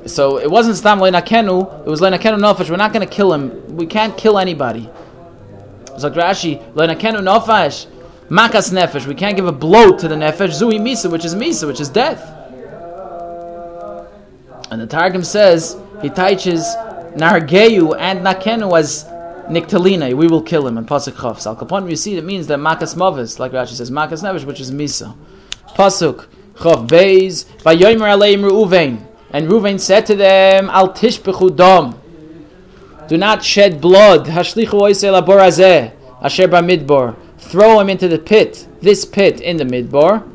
So 0.07 0.39
it 0.39 0.51
wasn't 0.51 0.77
stam 0.77 0.99
Loi 0.99 1.11
nakenu, 1.11 1.87
it 1.87 1.89
was 1.89 2.01
Loi 2.01 2.11
nakenu 2.11 2.39
nofesh, 2.39 2.71
we're 2.71 2.77
not 2.77 2.93
going 2.93 3.07
to 3.07 3.13
kill 3.13 3.33
him. 3.33 3.77
We 3.77 3.87
can't 3.87 4.17
kill 4.17 4.39
anybody. 4.39 4.91
So 5.99 6.11
Rashi, 6.11 6.61
Loi 6.75 6.87
nakenu 6.87 7.21
nofesh, 7.21 7.87
makas 8.29 8.73
nefesh, 8.73 9.07
we 9.07 9.15
can't 9.15 9.37
give 9.37 9.47
a 9.47 9.53
blow 9.53 9.97
to 9.97 10.09
the 10.09 10.17
nefesh, 10.17 10.61
zui 10.61 10.81
misa, 10.81 11.11
which 11.11 11.25
is 11.25 11.35
misa, 11.35 11.67
which 11.67 11.81
is 11.81 11.89
death. 11.89 12.39
And 14.73 14.81
the 14.81 14.87
Targum 14.87 15.23
says 15.23 15.77
he 16.01 16.09
teaches 16.09 16.65
Nargeyu 17.15 17.95
and 17.99 18.21
Nakenu 18.21 18.79
as 18.79 19.05
Niktalina. 19.45 20.15
We 20.15 20.29
will 20.29 20.41
kill 20.41 20.67
him 20.67 20.79
in 20.79 20.87
Pasuk 20.87 21.13
Chav. 21.13 21.71
Al 21.71 21.91
you 21.91 21.95
see 21.95 22.17
it 22.17 22.25
means 22.25 22.47
that 22.47 22.59
Makas 22.59 22.97
Mavis, 22.97 23.39
like 23.39 23.53
Rashi 23.53 23.75
says, 23.75 23.91
Makas 23.91 24.23
Nevish, 24.23 24.47
which 24.47 24.61
is 24.61 24.71
Misa. 24.73 25.15
Pasuk 25.77 26.27
Chav 26.55 26.89
Beis 26.89 27.45
Vayomer 27.61 28.17
Aleim 28.17 28.51
Reuven. 28.51 29.07
And 29.33 29.49
Reuven 29.49 29.81
said 29.81 30.07
to 30.07 30.15
them, 30.15 30.69
Al 30.71 30.93
Tishbechu 30.93 31.57
Dom. 31.57 31.99
Do 33.09 33.17
not 33.17 33.43
shed 33.43 33.81
blood. 33.81 34.27
Hashlichu 34.27 34.81
Oisei 34.81 35.13
Labor 35.13 35.39
Azeh. 35.39 35.93
Asher 36.23 36.49
Midbar. 36.49 37.17
Throw 37.39 37.81
him 37.81 37.91
into 37.91 38.09
the 38.09 38.19
pit. 38.19 38.69
This 38.81 39.05
pit 39.05 39.41
in 39.41 39.57
the 39.57 39.65
Midbar. 39.65 40.29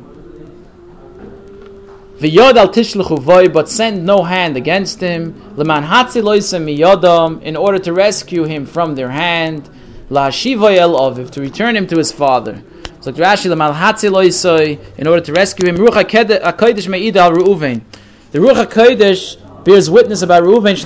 V'yod 2.18 2.56
al 2.56 2.68
tishluchu 2.68 3.20
voy, 3.20 3.48
but 3.48 3.68
send 3.68 4.04
no 4.04 4.24
hand 4.24 4.56
against 4.56 5.00
him. 5.00 5.40
Leman 5.56 5.84
hatzi 5.84 6.20
loisem 6.20 6.64
miyodam, 6.64 7.40
in 7.42 7.54
order 7.56 7.78
to 7.78 7.92
rescue 7.92 8.42
him 8.42 8.66
from 8.66 8.96
their 8.96 9.10
hand. 9.10 9.70
La 10.10 10.28
shivoy 10.28 10.76
el 10.78 10.94
aviv, 10.94 11.30
to 11.30 11.40
return 11.40 11.76
him 11.76 11.86
to 11.86 11.96
his 11.96 12.10
father. 12.10 12.60
So 13.00 13.12
Rashi 13.12 13.48
leman 13.48 13.72
hatzi 13.72 14.10
loisoi, 14.10 14.80
in 14.98 15.06
order 15.06 15.20
to 15.20 15.32
rescue 15.32 15.68
him. 15.68 15.76
Ruach 15.76 16.10
hakodesh 16.10 16.88
me'id 16.88 17.16
al 17.16 17.30
Reuven. 17.30 17.82
The 18.30 18.38
Ruach 18.40 18.66
hakodesh 18.66 19.64
bears 19.64 19.88
witness 19.88 20.20
about 20.20 20.42
Reuven. 20.42 20.76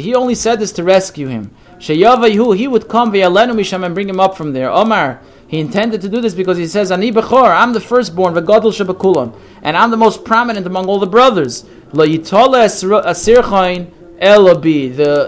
He 0.00 0.14
only 0.14 0.34
said 0.34 0.58
this 0.60 0.72
to 0.72 0.84
rescue 0.84 1.28
him. 1.28 1.50
He 1.78 2.68
would 2.68 2.88
come 2.88 3.14
and 3.14 3.94
bring 3.94 4.08
him 4.08 4.20
up 4.20 4.36
from 4.36 4.52
there. 4.52 4.70
Omar. 4.70 5.20
He 5.48 5.60
intended 5.60 6.00
to 6.00 6.08
do 6.08 6.20
this 6.20 6.34
because 6.34 6.58
he 6.58 6.66
says, 6.66 6.90
I'm 6.90 7.00
the 7.00 7.80
firstborn, 7.80 8.36
and 8.36 9.76
I'm 9.76 9.90
the 9.90 9.96
most 9.96 10.24
prominent 10.24 10.66
among 10.66 10.86
all 10.86 10.98
the 10.98 11.06
brothers. 11.06 11.62
The 11.92 12.06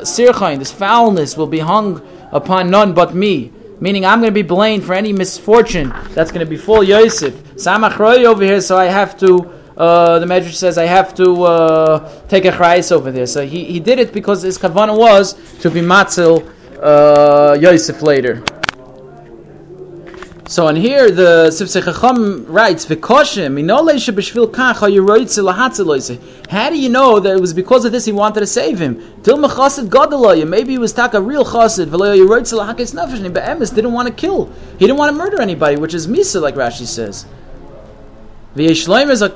Sirchain, 0.02 0.58
this 0.58 0.72
foulness 0.72 1.36
will 1.36 1.46
be 1.46 1.60
hung 1.60 2.02
upon 2.32 2.68
none 2.70 2.92
but 2.94 3.14
me. 3.14 3.52
Meaning, 3.80 4.04
I'm 4.04 4.20
going 4.20 4.32
to 4.32 4.34
be 4.34 4.42
blamed 4.42 4.84
for 4.84 4.92
any 4.92 5.12
misfortune 5.12 5.94
that's 6.10 6.32
going 6.32 6.44
to 6.44 6.50
befall 6.50 6.82
Yosef. 6.82 7.32
Samachroy 7.54 8.24
over 8.24 8.42
here, 8.42 8.60
so 8.60 8.76
I 8.76 8.86
have 8.86 9.16
to. 9.20 9.54
Uh, 9.78 10.18
the 10.18 10.26
Medrash 10.26 10.54
says 10.54 10.76
I 10.76 10.86
have 10.86 11.14
to 11.14 11.44
uh, 11.44 12.22
take 12.26 12.44
a 12.44 12.50
chayes 12.50 12.90
over 12.90 13.12
there. 13.12 13.26
So 13.26 13.46
he, 13.46 13.64
he 13.64 13.78
did 13.78 14.00
it 14.00 14.12
because 14.12 14.42
his 14.42 14.58
kavanah 14.58 14.98
was 14.98 15.34
to 15.60 15.70
be 15.70 15.80
matzil 15.80 16.52
uh, 16.82 17.56
Yosef 17.58 18.02
later. 18.02 18.42
So 20.48 20.66
in 20.68 20.76
here, 20.76 21.10
the 21.10 21.48
Sifsei 21.48 21.84
Chacham 21.84 22.46
writes, 22.46 22.86
"V'koshim 22.86 23.54
b'shvil 24.14 24.48
How 26.50 26.70
do 26.70 26.78
you 26.78 26.88
know 26.88 27.20
that 27.20 27.36
it 27.36 27.40
was 27.40 27.52
because 27.52 27.84
of 27.84 27.92
this 27.92 28.06
he 28.06 28.12
wanted 28.12 28.40
to 28.40 28.46
save 28.46 28.78
him? 28.78 28.96
Maybe 29.26 30.70
he 30.72 30.78
was 30.78 30.94
tak 30.94 31.12
a 31.12 31.20
real 31.20 31.44
chassid. 31.44 31.88
Nefesh. 31.88 33.24
And 33.24 33.34
be'emes 33.34 33.74
didn't 33.74 33.92
want 33.92 34.08
to 34.08 34.14
kill. 34.14 34.50
He 34.78 34.86
didn't 34.86 34.96
want 34.96 35.10
to 35.14 35.18
murder 35.18 35.42
anybody, 35.42 35.76
which 35.76 35.92
is 35.92 36.06
misa, 36.06 36.40
like 36.40 36.54
Rashi 36.54 36.86
says. 36.86 37.26
V'yeshloim 37.26 37.26
zok 37.26 37.26
Sifsei 37.26 38.36
Chachamim. 38.36 38.37
He's 38.54 38.86
bringing 38.86 39.16
from 39.16 39.28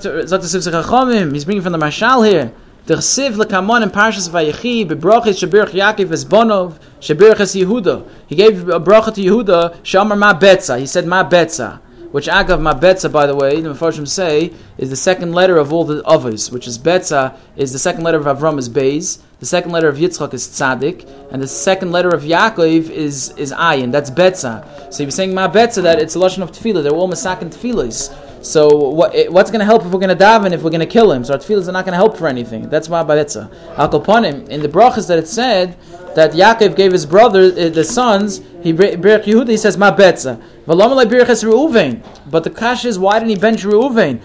the 1.72 1.78
Mashal 1.78 2.28
here. 2.28 2.52
The 2.86 2.94
Chsiv 2.94 3.34
lekamon 3.34 3.82
in 3.82 3.90
Parshas 3.90 4.28
Vayechi 4.28 4.86
bebrachis 4.88 5.38
shebirch 5.38 5.70
Yaakov 5.70 6.08
esbonov 6.08 6.80
shebirchas 7.00 7.54
Yehuda. 7.62 8.08
He 8.26 8.34
gave 8.34 8.68
a 8.68 8.80
bracha 8.80 9.14
to 9.14 9.20
Yehuda. 9.20 10.18
Ma 10.18 10.32
betza. 10.38 10.80
He 10.80 10.86
said 10.86 11.06
ma 11.06 11.28
betza. 11.28 11.80
which 12.12 12.26
Agav 12.26 12.60
Mabetza, 12.60 13.10
by 13.10 13.26
the 13.26 13.34
way, 13.34 13.60
the 13.60 13.70
Mepharshim 13.70 14.06
say, 14.06 14.52
is 14.76 14.90
the 14.90 14.96
second 14.96 15.32
letter 15.32 15.56
of 15.56 15.72
all 15.72 15.84
the 15.84 16.04
others, 16.04 16.50
which 16.50 16.68
is 16.68 16.78
Betza, 16.78 17.36
is 17.56 17.72
the 17.72 17.78
second 17.78 18.04
letter 18.04 18.18
of 18.18 18.26
Avram 18.26 18.58
is 18.58 18.68
Beis, 18.68 19.20
the 19.40 19.46
second 19.46 19.72
letter 19.72 19.88
of 19.88 19.96
Yitzchak 19.96 20.34
is 20.34 20.46
Tzadik, 20.46 21.08
and 21.32 21.42
the 21.42 21.48
second 21.48 21.90
letter 21.90 22.10
of 22.10 22.22
Yaakov 22.22 22.90
is 22.90 23.30
is 23.36 23.50
Ayin. 23.52 23.90
That's 23.90 24.10
Betza. 24.10 24.92
So 24.92 25.02
you're 25.02 25.10
saying 25.10 25.34
ma 25.34 25.50
betza 25.50 25.82
that 25.82 25.98
it's 26.00 26.14
a 26.14 26.18
lashon 26.18 26.42
of 26.42 26.52
Tefillah. 26.52 26.82
They're 26.82 26.92
all 26.92 27.08
Masakin 27.08 27.50
Tefillahs. 27.50 28.14
So 28.42 28.68
what, 28.76 29.14
what's 29.30 29.50
going 29.50 29.60
to 29.60 29.64
help 29.64 29.84
if 29.84 29.92
we're 29.92 30.00
going 30.00 30.16
to 30.16 30.24
daven 30.24 30.52
if 30.52 30.62
we're 30.62 30.70
going 30.70 30.80
to 30.80 30.86
kill 30.86 31.12
him? 31.12 31.24
So 31.24 31.34
our 31.34 31.38
tefillahs 31.38 31.68
are 31.68 31.72
not 31.72 31.84
going 31.84 31.92
to 31.92 31.96
help 31.96 32.16
for 32.16 32.26
anything. 32.26 32.68
That's 32.68 32.88
why 32.88 33.02
Baretza. 33.04 33.50
Al 33.78 34.24
in 34.24 34.62
the 34.62 34.68
brachas 34.68 35.06
that 35.08 35.18
it 35.18 35.28
said 35.28 35.76
that 36.16 36.32
Yaakov 36.32 36.76
gave 36.76 36.92
his 36.92 37.06
brother 37.06 37.44
uh, 37.44 37.68
the 37.68 37.84
sons. 37.84 38.40
He 38.62 38.72
Berach 38.72 39.24
Yehuda. 39.24 39.48
He 39.48 39.56
says 39.56 39.76
Ma 39.78 39.94
Betza. 39.94 40.42
But 40.64 42.44
the 42.44 42.50
kash 42.50 42.84
is 42.84 42.98
why 42.98 43.18
didn't 43.18 43.30
he 43.30 43.36
bench 43.36 43.64
Reuven? 43.64 44.20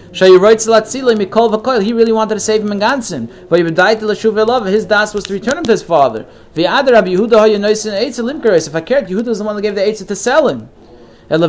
He 1.82 1.92
really 1.92 2.12
wanted 2.12 2.34
to 2.34 2.40
save 2.40 2.62
him 2.62 2.72
in 2.72 2.78
Gansen. 2.78 3.28
But 3.48 3.58
he 3.58 3.70
died 3.70 4.00
to 4.00 4.06
His 4.70 4.84
das 4.86 5.14
was 5.14 5.24
to 5.24 5.32
return 5.32 5.58
him 5.58 5.64
to 5.64 5.72
his 5.72 5.82
father. 5.82 6.26
If 6.54 6.68
I 6.68 6.80
cared, 8.80 9.08
Yehuda 9.08 9.26
was 9.26 9.38
the 9.38 9.44
one 9.44 9.56
that 9.56 9.62
gave 9.62 9.74
the 9.74 9.80
eitzah 9.80 10.06
to 10.06 10.14
sell 10.14 10.48
him. 10.48 10.68
Now 11.30 11.36
the 11.36 11.48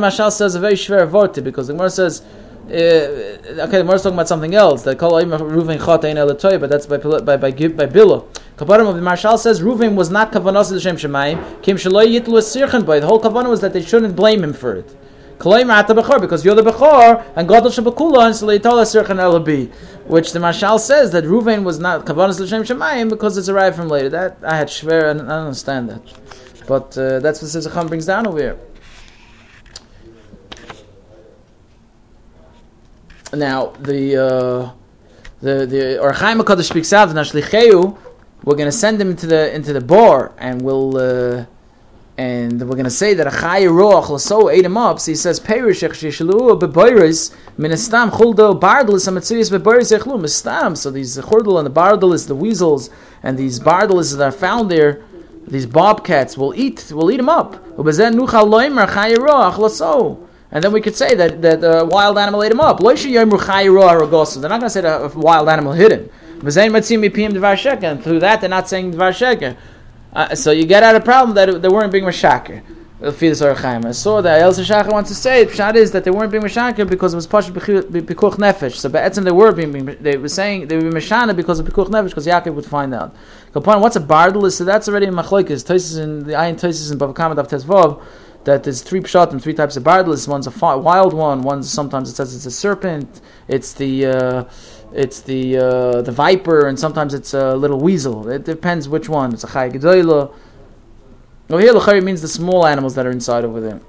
Mashal 0.00 0.30
says 0.30 0.54
a 0.54 0.60
very 0.60 0.74
shver 0.74 1.08
vorte 1.08 1.42
because 1.42 1.66
the 1.68 1.72
Gemara 1.72 1.88
says, 1.88 2.20
uh, 2.20 2.72
okay, 2.72 3.38
the 3.46 3.78
Gemara 3.78 3.94
is 3.94 4.02
talking 4.02 4.16
about 4.16 4.28
something 4.28 4.54
else. 4.54 4.82
That 4.82 4.98
kol 4.98 5.12
Reuven 5.12 5.82
chot 5.82 6.04
ein 6.04 6.16
elatoy, 6.16 6.60
but 6.60 6.68
that's 6.68 6.86
by 6.86 6.98
by 6.98 7.36
by 7.38 7.50
by, 7.50 7.52
Bilo. 7.52 8.26
Kaparim 8.58 8.86
of 8.86 8.96
the 8.96 9.02
Marshal 9.02 9.38
says 9.38 9.62
Reuven 9.62 9.94
was 9.94 10.10
not 10.10 10.30
kavanos 10.30 10.70
l'shem 10.70 10.96
shemayim. 10.96 11.62
Kim 11.62 11.78
shaloi 11.78 12.20
yitlu 12.20 12.38
sirchen 12.42 12.84
by. 12.84 13.00
The 13.00 13.06
whole 13.06 13.20
kavanah 13.20 13.48
was 13.48 13.60
that 13.62 13.72
they 13.72 13.82
shouldn't 13.82 14.14
blame 14.14 14.44
him 14.44 14.52
for 14.52 14.74
it. 14.76 14.94
Because 15.40 16.44
you're 16.44 16.54
the 16.54 16.60
Bechor, 16.62 17.24
and 17.34 17.48
Gadol 17.48 17.70
Shabakula, 17.70 18.26
and 18.26 18.36
so 18.36 18.44
they 18.44 18.58
told 18.58 18.78
us. 18.78 18.94
Which 20.06 20.32
the 20.32 20.40
Marshal 20.40 20.78
says 20.78 21.12
that 21.12 21.24
Reuven 21.24 21.64
was 21.64 21.78
not 21.78 22.04
Kavanas 22.04 22.38
L'Shem 22.40 22.62
Shemayim 22.62 23.08
because 23.08 23.38
it's 23.38 23.48
arrived 23.48 23.76
from 23.76 23.88
later. 23.88 24.10
That 24.10 24.36
I 24.42 24.56
had 24.56 24.68
Shver, 24.68 25.10
and 25.10 25.22
I 25.22 25.36
don't 25.36 25.46
understand 25.46 25.88
that. 25.88 26.02
But 26.70 26.96
uh, 26.96 27.18
that's 27.18 27.42
what 27.42 27.50
Sisacham 27.50 27.88
brings 27.88 28.06
down 28.06 28.28
over 28.28 28.38
here. 28.38 28.58
Now 33.32 33.70
the 33.80 34.00
uh, 34.16 34.72
the 35.40 35.66
the 35.66 35.98
Orchaim 36.00 36.40
Hakadosh 36.40 36.68
speaks 36.68 36.92
out 36.92 37.08
Nashlicheu. 37.08 37.98
We're 38.44 38.54
going 38.54 38.70
to 38.70 38.78
send 38.84 39.00
him 39.00 39.10
into 39.10 39.26
the 39.26 39.52
into 39.52 39.72
the 39.72 39.80
bar, 39.80 40.30
and 40.38 40.62
we'll 40.62 40.96
uh, 40.96 41.46
and 42.16 42.60
we're 42.60 42.76
going 42.76 42.84
to 42.84 42.98
say 43.04 43.14
that 43.14 43.26
a 43.26 43.32
Chay 43.32 43.66
Roach 43.66 44.20
so 44.20 44.48
ate 44.48 44.64
him 44.64 44.76
up. 44.76 45.00
So 45.00 45.10
he 45.10 45.16
says 45.16 45.40
Perish 45.40 45.80
Sheshalu 45.80 46.56
beBoiris 46.60 47.34
Ministam 47.58 48.10
Chuldo 48.10 48.60
Bardalis 48.60 49.08
Amatzuyas 49.08 49.50
beBoiris 49.50 49.98
Echlu 49.98 50.20
Mistam. 50.20 50.76
So 50.76 50.92
these 50.92 51.16
Churdal 51.16 51.58
and 51.58 51.66
the 51.66 51.72
Bardalis, 51.72 52.28
the 52.28 52.36
weasels, 52.36 52.90
and 53.24 53.36
these 53.36 53.58
Bardalis 53.58 54.16
that 54.16 54.24
are 54.24 54.30
found 54.30 54.70
there 54.70 55.02
these 55.50 55.66
bobcats 55.66 56.36
will 56.38 56.54
eat 56.54 56.90
will 56.92 57.10
eat 57.10 57.18
them 57.18 57.28
up. 57.28 57.52
And 60.52 60.64
then 60.64 60.72
we 60.72 60.80
could 60.80 60.96
say 60.96 61.14
that 61.14 61.42
that 61.42 61.62
a 61.62 61.84
wild 61.84 62.18
animal 62.18 62.42
ate 62.42 62.52
him 62.52 62.60
up. 62.60 62.80
They're 62.80 62.94
not 62.96 64.60
going 64.60 64.60
to 64.62 64.70
say 64.70 64.80
that 64.80 65.02
a 65.02 65.08
wild 65.16 65.48
animal 65.48 65.72
hit 65.72 65.92
him. 65.92 66.10
And 66.42 68.02
through 68.02 68.20
that, 68.20 68.40
they're 68.40 68.48
not 68.48 68.68
saying 68.68 68.98
uh, 70.12 70.34
so 70.34 70.50
you 70.50 70.64
get 70.64 70.82
out 70.82 70.96
a 70.96 71.00
problem 71.00 71.34
that 71.36 71.62
they 71.62 71.68
weren't 71.68 71.92
being 71.92 72.04
mashaker. 72.04 72.62
I 73.02 73.12
saw 73.12 74.20
that 74.20 74.42
El 74.42 74.52
Shachar 74.52 74.92
wants 74.92 75.08
to 75.08 75.14
say. 75.14 75.46
Pshat 75.46 75.74
is 75.74 75.90
that 75.92 76.04
they 76.04 76.10
weren't 76.10 76.30
being 76.30 76.42
mishaker 76.42 76.84
because 76.84 77.14
it 77.14 77.16
was 77.16 77.26
pashut 77.26 77.54
bikuch 77.54 78.34
nefesh. 78.34 78.74
So 78.74 78.90
be'etzim 78.90 79.24
they 79.24 79.30
were 79.30 79.52
being, 79.52 79.86
they 80.02 80.18
were 80.18 80.28
saying 80.28 80.68
they 80.68 80.76
were 80.76 80.90
mishana 80.90 81.34
because 81.34 81.58
of 81.60 81.66
bikuch 81.66 81.88
nefesh 81.88 82.08
because 82.10 82.26
Yaakov 82.26 82.54
would 82.54 82.66
find 82.66 82.92
out. 82.92 83.16
Kapon, 83.54 83.80
what's 83.80 83.96
a 83.96 84.00
bardal? 84.00 84.52
So 84.52 84.64
that's 84.64 84.86
already 84.86 85.06
in 85.06 85.14
machlokes. 85.14 85.64
Tosis 85.64 85.98
in 85.98 86.24
the 86.24 86.34
ayin 86.34 86.60
tosis 86.60 86.92
in 86.92 86.98
Bavakamat 86.98 87.38
of 87.38 87.48
Tezvov 87.48 88.04
that 88.44 88.64
there's 88.64 88.82
three 88.82 89.00
pshat 89.00 89.40
three 89.40 89.54
types 89.54 89.78
of 89.78 89.82
bardalis. 89.82 90.28
One's 90.28 90.46
a 90.46 90.78
wild 90.78 91.14
one. 91.14 91.40
One's 91.40 91.70
sometimes 91.70 92.10
it 92.10 92.16
says 92.16 92.34
it's 92.36 92.44
a 92.44 92.50
serpent. 92.50 93.22
It's 93.48 93.72
the 93.72 94.06
uh, 94.06 94.44
it's 94.92 95.20
the 95.22 95.56
uh, 95.56 96.02
the 96.02 96.12
viper, 96.12 96.66
and 96.66 96.78
sometimes 96.78 97.14
it's 97.14 97.32
a 97.32 97.56
little 97.56 97.80
weasel. 97.80 98.28
It 98.28 98.44
depends 98.44 98.90
which 98.90 99.08
one. 99.08 99.32
It's 99.32 99.44
a 99.44 99.46
chay. 99.46 99.70
No, 101.50 101.56
here 101.56 101.72
lechari 101.72 102.00
means 102.00 102.22
the 102.22 102.28
small 102.28 102.64
animals 102.64 102.94
that 102.94 103.04
are 103.06 103.10
inside 103.10 103.44
over 103.44 103.60
there. 103.60 103.80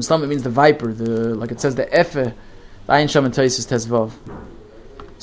Some 0.00 0.22
it 0.22 0.26
means 0.26 0.42
the 0.42 0.50
viper, 0.50 0.92
the 0.92 1.34
like 1.34 1.50
it 1.50 1.58
says 1.58 1.76
the 1.76 1.86
efe, 1.86 2.34
ayin 2.86 3.08
sham 3.08 3.24
and 3.24 3.32
tezvav. 3.32 4.12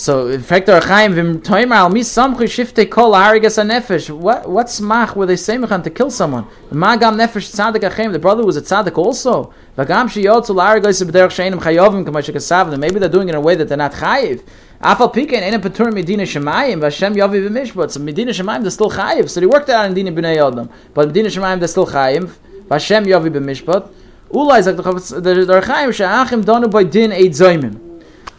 So 0.02 0.30
in 0.30 0.42
fact, 0.42 0.68
Archaim 0.68 1.44
toimer 1.44 1.76
al 1.76 1.90
mis 1.92 2.12
samchu 2.12 2.48
shifte 2.50 2.90
kol 2.90 3.12
harigas 3.12 3.64
nefesh. 3.64 4.10
What 4.10 4.66
smach 4.66 5.16
were 5.16 5.28
they 5.28 5.36
saying 5.36 5.62
to 5.62 5.90
kill 5.92 6.10
someone? 6.10 6.48
Magam 6.72 7.18
nefesh 7.22 7.54
tzadik 7.54 7.88
achem. 7.88 8.12
The 8.12 8.18
brother 8.18 8.44
was 8.44 8.58
a 8.58 8.64
tzadik 8.64 8.98
also. 8.98 9.54
Vagam 9.78 10.08
shiyotzu 10.10 10.56
larigas 10.56 11.04
b'derech 11.04 11.30
sheinim 11.30 11.60
chayovim 11.62 12.04
k'mashik 12.04 12.34
asav. 12.34 12.76
Maybe 12.80 12.98
they're 12.98 13.10
doing 13.10 13.28
it 13.28 13.34
in 13.34 13.36
a 13.36 13.42
way 13.42 13.54
that 13.54 13.68
they're 13.68 13.78
not 13.78 13.94
chayiv. 13.94 14.42
Afal 14.82 15.14
pikein 15.14 15.44
ena 15.44 15.60
petur 15.60 15.94
medina 15.94 16.24
shemayim 16.24 16.80
v'Hashem 16.80 17.16
yavi 17.16 17.48
v'mishpat. 17.48 17.92
So 17.92 18.00
medina 18.00 18.32
shemayim 18.32 18.64
they're 18.64 18.72
still 18.72 18.90
chayiv. 18.90 19.30
So 19.30 19.40
they 19.40 19.46
worked 19.46 19.70
it 19.70 19.76
out 19.76 19.86
in 19.86 19.94
dina 19.94 20.12
b'nei 20.12 20.38
adam. 20.38 20.68
But 20.96 21.10
medina 21.10 21.30
shemayim 21.30 21.60
they're 21.60 21.68
still 21.68 21.86
chayiv. 21.86 22.32
V'Hashem 22.68 23.06
yavi 23.06 23.30
b'mishpat. 23.30 23.88
Ulai 24.32 24.64
zak 24.64 24.78
the 24.78 24.82
Archaim 24.82 25.94
she'achim 25.94 26.44
donu 26.44 26.72
by 26.72 26.86
din 26.86 27.12
eid 27.12 27.34
zoymim. 27.34 27.91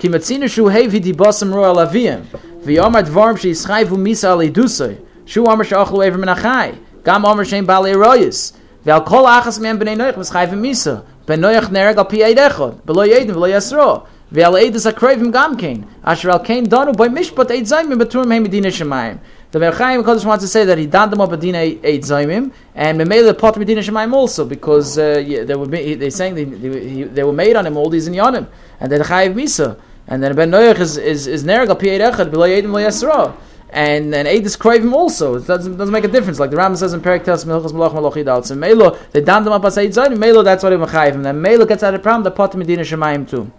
Ki 0.03 0.09
shu 0.09 0.65
hevi 0.65 1.01
di 1.01 1.12
basam 1.12 1.55
royal 1.55 1.77
avim. 1.77 2.25
Vi 2.65 2.77
amar 2.77 3.05
dvarm 3.05 3.38
she 3.38 3.51
yischayvu 3.51 3.97
misa 3.97 4.31
ali 4.31 4.51
dusay. 4.51 4.99
Shu 5.27 5.47
amar 5.47 5.65
she 5.65 5.77
achlu 5.77 6.05
ever 6.05 6.19
menachai. 6.19 6.77
Gam 7.05 7.25
amar 7.25 7.45
shein 7.45 7.65
bali 7.65 7.93
royis. 7.93 8.53
Vel 8.83 9.01
kol 9.03 9.27
achas 9.27 9.61
mem 9.61 9.79
bnei 9.79 9.97
noach 9.97 10.15
mischayvu 10.15 10.59
misa. 10.59 11.05
Ben 11.25 11.41
noach 11.41 11.71
nereg 11.71 11.99
al 11.99 12.07
pi 12.07 12.17
eid 12.17 12.37
echad. 12.37 12.81
Belo 12.83 13.07
yedin 13.07 13.29
velo 13.29 13.47
yasro. 13.47 14.09
Vel 14.33 14.57
eid 14.57 14.75
is 14.75 14.87
a 14.87 14.93
kravim 14.93 15.31
gam 15.31 15.57
kain. 15.57 15.87
Asher 16.03 16.31
al 16.31 16.41
kain 16.41 16.65
danu 16.65 16.95
by 16.95 17.07
mishpat 17.07 17.53
eid 17.53 17.62
zayim 17.62 17.95
beturim 17.95 18.33
he 18.35 18.41
medina 18.41 18.71
shemayim. 18.71 19.21
The 19.53 19.59
Merchaim 19.59 20.03
Kodesh 20.03 20.25
wants 20.25 20.43
to 20.43 20.49
say 20.49 20.65
that 20.65 20.79
he 20.79 20.87
donned 20.87 21.12
them 21.12 21.21
up 21.21 21.31
Medina 21.31 21.59
eight 21.59 22.05
zaymim, 22.05 22.53
and 22.75 22.97
made 23.07 23.21
the 23.21 23.35
pot 23.35 23.59
Medina 23.59 23.83
Shemaim 23.83 24.15
also 24.15 24.47
because 24.47 24.97
uh, 24.97 25.23
yeah, 25.23 25.45
they 25.45 25.55
were 25.55 25.67
they 25.67 26.09
saying 26.09 26.35
they, 26.35 26.45
they, 26.45 27.03
they, 27.03 27.23
were 27.23 27.35
made 27.35 27.55
on 27.55 27.67
him 27.67 27.77
all 27.77 27.91
these 27.91 28.07
in 28.07 28.15
Yonim, 28.15 28.47
and 28.81 28.91
they're 28.91 29.01
Chayiv 29.01 29.35
Misa. 29.35 29.79
And 30.12 30.22
then 30.22 30.37
Ben 30.37 30.51
Noach 30.51 30.79
is 30.79 30.98
is 30.98 31.27
is 31.27 31.42
nergal 31.42 31.79
pi 31.81 31.87
echad 31.87 32.31
below 32.31 32.46
yedim 32.46 32.70
lo 32.70 33.35
And 33.70 34.14
and 34.14 34.29
Eid 34.29 34.44
is 34.44 34.57
craving 34.57 34.92
also. 34.92 35.37
It 35.37 35.46
doesn't, 35.46 35.79
doesn't 35.79 35.90
make 35.90 36.05
a 36.05 36.09
difference. 36.09 36.38
Like 36.38 36.51
the 36.51 36.59
Rambam 36.59 36.77
says 36.77 36.92
in 36.92 37.01
Perik 37.01 37.25
Tes 37.25 37.46
Melchus 37.46 37.72
Malach 37.72 37.94
Malach 37.94 38.12
Yidal. 38.12 38.44
So 38.44 38.55
Melo 38.55 38.98
they 39.12 39.22
dan 39.22 39.42
them 39.44 39.55
up 39.55 39.64
as 39.64 39.79
Eid 39.79 39.88
Zayin. 39.88 40.18
Melo 40.18 40.42
that's 40.42 40.62
what 40.62 40.75
it 40.75 40.79
mechayiv. 40.79 41.14
And 41.14 41.25
then 41.25 41.40
Melo 41.40 41.64
gets 41.64 41.83
out 41.83 41.94
of 41.94 42.01
the 42.01 42.03
problem. 42.03 42.25
The 42.25 42.31
pot 42.31 42.55
Medina 42.55 42.83
Shemayim 42.83 43.27
too. 43.27 43.51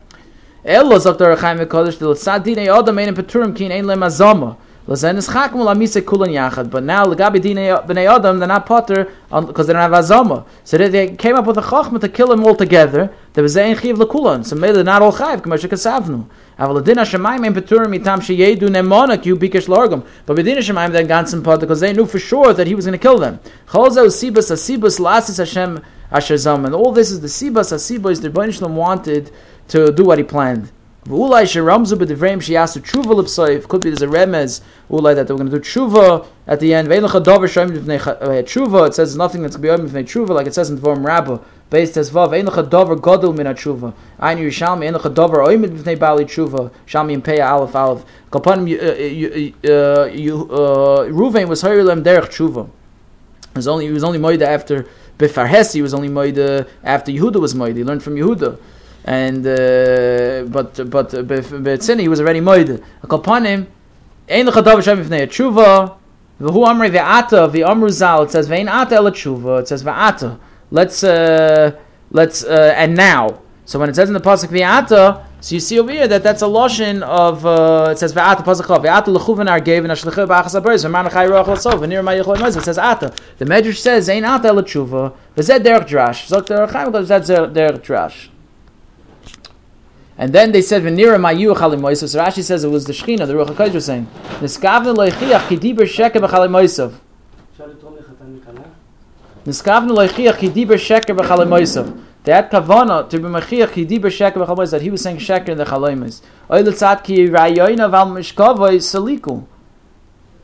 Elo 0.64 1.00
sagt 1.00 1.18
der 1.18 1.36
Chaim 1.38 1.58
Kodesh 1.58 1.98
the 1.98 2.14
Tzadin 2.14 2.68
Yodam 2.68 3.00
Ein 3.00 3.16
Peturim 3.16 3.56
Kin 3.56 3.72
Ein 3.72 3.86
Lemazama. 3.86 4.56
But 4.86 5.02
now 5.02 5.16
dinei 7.06 7.88
bnei 7.88 8.14
adam 8.14 8.40
they're 8.40 8.48
not 8.48 8.66
potter 8.66 9.10
because 9.30 9.68
they 9.68 9.74
don't 9.74 9.82
have 9.82 9.92
azama. 9.92 10.46
So 10.66 10.78
they, 10.78 10.90
they 10.90 11.16
came 11.16 11.36
up 11.36 11.46
with 11.46 11.58
a 11.58 11.62
chachma 11.62 12.02
to 12.02 12.10
kill 12.10 12.28
them 12.28 12.44
all 12.44 12.56
together. 12.56 13.10
There 13.32 13.42
was 13.44 13.56
ein 13.56 13.78
chiv 13.78 13.98
lekulan. 13.98 14.46
So 14.46 14.58
maybe 14.58 14.74
they're 14.74 14.84
not 14.84 15.02
all 15.02 15.14
chayiv. 15.14 15.42
Nemonak 18.70 19.26
you 19.26 19.36
bikesh 19.38 19.68
largam. 19.68 20.06
But 20.26 20.38
bedin 20.38 20.58
hashemayim 20.58 20.92
then 20.92 21.08
ganzen 21.08 21.42
potter 21.44 21.62
because 21.62 21.80
they 21.80 21.94
knew 21.94 22.06
for 22.06 22.20
sure 22.20 22.54
that 22.54 22.68
he 22.68 22.76
was 22.76 22.86
going 22.86 23.00
to 23.00 23.02
kill 23.02 23.18
them. 23.20 23.40
Zaman. 26.38 26.74
All 26.74 26.92
this 26.92 27.10
is 27.10 27.22
the 27.22 27.28
sibas 27.28 27.72
asibas 27.72 28.22
the 28.22 28.30
Rebbeinu 28.30 28.70
wanted 28.70 29.32
to 29.70 29.92
do 29.92 30.04
what 30.04 30.18
he 30.18 30.24
planned. 30.24 30.72
Ulai 31.08 31.44
sheramzu 31.44 31.98
b'divrei 31.98 32.38
sheyasu 32.38 32.82
tshuva 32.82 33.14
l'psoif. 33.14 33.68
Could 33.68 33.82
be 33.82 33.90
there's 33.90 34.02
a 34.02 34.08
remez 34.08 34.62
ulai 34.90 35.14
that 35.14 35.28
they 35.28 35.34
are 35.34 35.38
going 35.38 35.50
to 35.50 35.60
do 35.60 35.60
tshuva 35.60 36.26
at 36.48 36.62
the 36.62 36.74
end. 36.74 36.88
Ve'elecha 36.88 37.22
dover 37.22 37.48
shoyim 37.48 37.78
b'nei 37.78 38.00
uh, 38.00 38.42
tshuva. 38.44 38.88
It 38.88 38.96
says 38.96 39.18
nothing 39.18 39.42
that's 39.42 39.58
going 39.58 39.80
to 39.80 39.84
be 39.84 39.92
b'nei 39.92 40.06
tshuva, 40.06 40.30
like 40.30 40.48
it 40.48 40.54
says 40.54 40.70
in 40.70 40.78
Dvorim 40.78 41.06
Rabbah. 41.06 41.40
Based 41.70 41.98
as 41.98 42.10
vav 42.10 42.30
ve'elecha 42.30 42.70
dover 42.70 42.96
godel 42.96 43.36
min 43.36 43.48
tshuva. 43.48 43.94
Ainu 44.22 44.44
yishalmi 44.48 44.90
ve'elecha 44.90 45.14
dover 45.14 45.40
oimid 45.40 45.78
b'nei 45.78 46.00
bali 46.00 46.24
tshuva. 46.24 46.72
Shalmi 46.88 47.22
impeya 47.22 47.50
aleph 47.50 47.76
aleph. 47.76 48.06
Kapanim 48.32 48.72
uh, 48.72 49.68
uh, 49.68 51.10
Ruvain 51.10 51.50
was 51.50 51.64
hayrelem 51.64 52.02
derech 52.02 52.30
tshuva. 52.30 52.70
He 53.52 53.58
was 53.58 53.68
only 53.68 53.88
he 53.88 53.92
was 53.92 54.06
only 54.06 54.20
moida 54.20 54.44
after 54.44 54.88
Befarhesi. 55.20 55.74
He 55.74 55.82
was 55.82 55.94
only 55.94 56.08
moida 56.08 56.66
after 56.82 57.12
Yehuda 57.12 57.42
was 57.42 57.54
moida. 57.54 57.76
He 57.76 57.84
learned 57.84 58.04
from 58.04 58.16
Yehuda 58.16 58.58
and 59.06 59.46
uh, 59.46 60.44
but 60.50 60.90
but 60.90 61.10
betzini 61.10 62.02
he 62.02 62.08
was 62.08 62.20
already 62.22 62.42
moed. 62.42 62.84
A 63.02 63.08
kolpanim 63.08 63.68
ein 64.30 64.46
lechadav 64.48 64.82
shem 64.84 65.04
ifnei 65.04 65.28
tshuva. 65.28 65.98
V'hu 66.42 66.66
amrei 66.68 66.90
ve'ata 66.90 67.50
v'amru 67.50 67.90
zal. 67.90 68.24
It 68.24 68.32
says 68.32 68.48
ve'in 68.50 68.70
ata 68.70 68.96
el 68.96 69.12
tshuva. 69.12 69.62
It 69.62 69.68
says 69.68 69.84
ve'ata 69.84 70.40
let's 70.72 71.04
uh, 71.04 71.80
let's 72.12 72.44
uh, 72.44 72.74
and 72.76 72.96
now. 72.96 73.40
So 73.66 73.80
when 73.80 73.90
it 73.90 73.96
says 73.96 74.10
in 74.10 74.14
the 74.14 74.20
pasuk 74.20 74.50
vi'ata, 74.50 75.24
so 75.40 75.56
you 75.56 75.62
see 75.62 75.80
over 75.80 75.92
here 75.92 76.08
that 76.08 76.24
that's 76.24 76.42
a 76.42 76.48
lotion 76.48 77.04
of 77.04 77.46
uh, 77.46 77.90
it 77.92 78.00
says 78.00 78.14
ve'ata 78.14 78.44
pasuk 78.44 78.66
chav 78.66 78.84
ve'ata 78.84 79.16
lechuven 79.16 79.50
ar 79.50 79.60
gave 79.60 79.84
and 79.86 79.94
ashlecha 79.94 80.28
ba'achas 80.28 80.60
aberes 80.60 80.84
v'man 80.86 81.10
chai 81.12 81.28
roach 81.28 81.48
l'sov 81.48 81.80
v'nir 81.80 82.04
ma'yichol 82.04 82.38
ma'ez 82.38 82.58
it 82.58 82.64
says 82.64 82.78
ata. 82.78 83.14
The 83.38 83.46
Medrash 83.46 83.78
says 83.78 84.10
ein 84.10 84.26
ata 84.26 84.52
l'tshuva 84.52 85.14
v'zed 85.38 85.64
derech 85.64 85.88
drash. 85.88 86.28
Zok 86.28 86.48
derech 86.48 86.72
chaim 86.72 86.92
that's 86.92 87.30
derech 87.30 87.82
drash. 87.82 88.30
And 90.18 90.32
then 90.32 90.52
they 90.52 90.62
said 90.62 90.84
v'nira 90.84 91.18
ma'yu 91.18 91.56
chalim 91.56 91.80
moisav. 91.80 92.10
So 92.10 92.20
Rashi 92.20 92.44
says 92.44 92.64
it 92.64 92.70
was 92.70 92.86
the 92.86 92.94
Shechina, 92.94 93.26
the 93.26 93.34
Ruach 93.34 93.48
Hakodesh 93.48 93.74
was 93.74 93.86
saying 93.86 94.08
niskavnu 94.40 94.96
loichiach 94.96 95.48
ki 95.48 95.58
diber 95.58 95.88
sheker 95.88 96.22
b'chalim 96.22 96.52
moisav. 96.52 96.94
Niskavnu 99.46 99.90
loichiach 99.90 100.38
ki 100.38 100.50
diber 100.50 100.78
sheker 100.78 101.18
b'chalim 101.18 101.48
moisav. 101.48 102.00
They 102.24 102.32
kavana 102.32 103.10
to 103.10 103.18
be 103.18 103.26
mechiach 103.26 103.74
ki 103.74 103.86
diber 103.88 104.12
sheker 104.12 104.34
b'chalim 104.34 104.58
moisav 104.58 104.72
that 104.72 104.82
he 104.84 104.92
was 104.92 105.02
saying 105.02 105.18
sheker 105.18 105.50
in 105.50 105.58
the 105.58 105.66
chalimis. 105.66 106.22
Oil 106.52 106.64
tzad 106.64 107.04
ki 107.04 107.30
rayoyna 107.30 107.90
val 107.90 108.08
mishkavoy 108.08 108.76
saliku. 108.76 109.46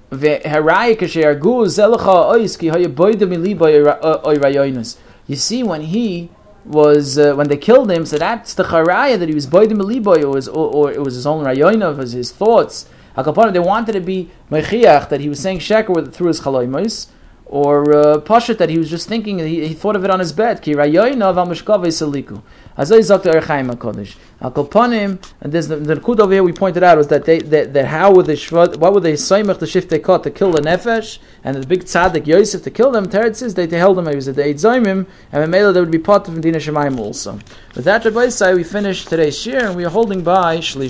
Ve'haraya 0.10 0.98
kashe 0.98 1.24
argu 1.24 1.66
zelacha 1.68 2.32
ois 2.34 2.58
ki 2.58 2.70
haya 2.70 2.90
boida 2.90 3.28
miliboy 3.28 3.86
oy 4.26 4.36
rayoynas. 4.36 4.98
You 5.28 5.36
see 5.36 5.62
when 5.62 5.82
he 5.82 6.32
was 6.66 7.18
uh, 7.18 7.34
when 7.36 7.48
they 7.48 7.58
killed 7.58 7.92
him. 7.92 8.06
So 8.06 8.18
that's 8.18 8.54
the 8.54 8.64
charaya 8.64 9.18
that 9.20 9.30
he 9.30 9.36
was 9.36 9.48
boidim 9.48 9.80
eliboy, 9.82 10.24
or, 10.24 10.52
or, 10.54 10.74
or 10.74 10.92
it 10.92 11.02
was 11.02 11.16
his 11.16 11.26
own 11.26 11.46
rayoina, 11.46 11.96
was 11.98 12.14
his 12.14 12.32
thoughts. 12.32 12.88
Hakapana, 13.16 13.52
they 13.52 13.60
wanted 13.60 13.94
to 13.94 14.02
be 14.02 14.30
mechiach 14.52 15.10
that 15.10 15.20
he 15.20 15.30
was 15.30 15.40
saying 15.40 15.60
sheker 15.60 15.90
with, 15.90 16.14
through 16.14 16.28
his 16.28 16.42
chaloimos, 16.42 17.08
or 17.50 17.94
uh, 17.94 18.18
pashat 18.20 18.58
that 18.60 18.70
he 18.70 18.78
was 18.78 18.90
just 18.90 19.08
thinking. 19.10 19.40
He, 19.40 19.68
he 19.68 19.74
thought 19.74 19.96
of 19.96 20.06
it 20.06 20.12
on 20.12 20.20
his 20.20 20.32
bed. 20.32 20.62
Ki. 20.62 20.76
Azay 22.80 23.00
zok 23.00 23.24
the 23.24 23.36
Ohr 23.36 23.42
Hachaim 23.42 23.70
Hakodesh. 23.74 24.16
Hakopanim, 24.42 25.22
and 25.42 25.52
there's 25.52 25.68
the, 25.68 25.76
the 25.76 26.00
kud 26.00 26.22
over 26.22 26.32
here 26.32 26.44
we 26.44 26.54
pointed 26.54 26.82
out 26.82 26.98
was 26.98 27.10
that 27.10 27.26
they 27.26 27.40
that, 27.40 27.74
that 27.74 27.88
how 27.88 28.14
would 28.14 28.26
they 28.26 28.38
what 28.38 28.94
would 28.94 29.04
they 29.04 29.14
saimach 29.14 29.60
the 29.60 29.68
shift 29.68 29.90
they 29.90 30.00
caught 30.00 30.24
to 30.24 30.32
kill 30.32 30.54
the 30.54 30.62
nefesh 30.62 31.20
and 31.44 31.58
the 31.58 31.68
big 31.68 31.84
tzaddik 31.84 32.26
Yosef 32.26 32.64
to 32.64 32.72
kill 32.72 32.90
them. 32.92 33.08
Teretz 33.08 33.38
says 33.38 33.56
they, 33.56 33.66
they 33.66 33.78
held 33.78 33.98
them. 33.98 34.08
He 34.08 34.16
was 34.16 34.30
at 34.30 34.36
the 34.36 34.46
eight 34.46 34.56
zaimim 34.56 35.08
and 35.34 35.52
Mela 35.52 35.74
they 35.74 35.82
would 35.82 35.92
be 35.92 36.00
part 36.00 36.26
of 36.30 36.36
Medina 36.36 36.58
Shemaim 36.58 36.98
also. 37.00 37.38
With 37.76 37.84
that, 37.84 38.06
Rabbi 38.06 38.54
we 38.54 38.64
finished 38.64 39.10
today's 39.10 39.38
shir 39.38 39.68
and 39.68 39.76
we 39.76 39.84
are 39.84 39.90
holding 39.90 40.24
by 40.24 40.60
shlish. 40.60 40.88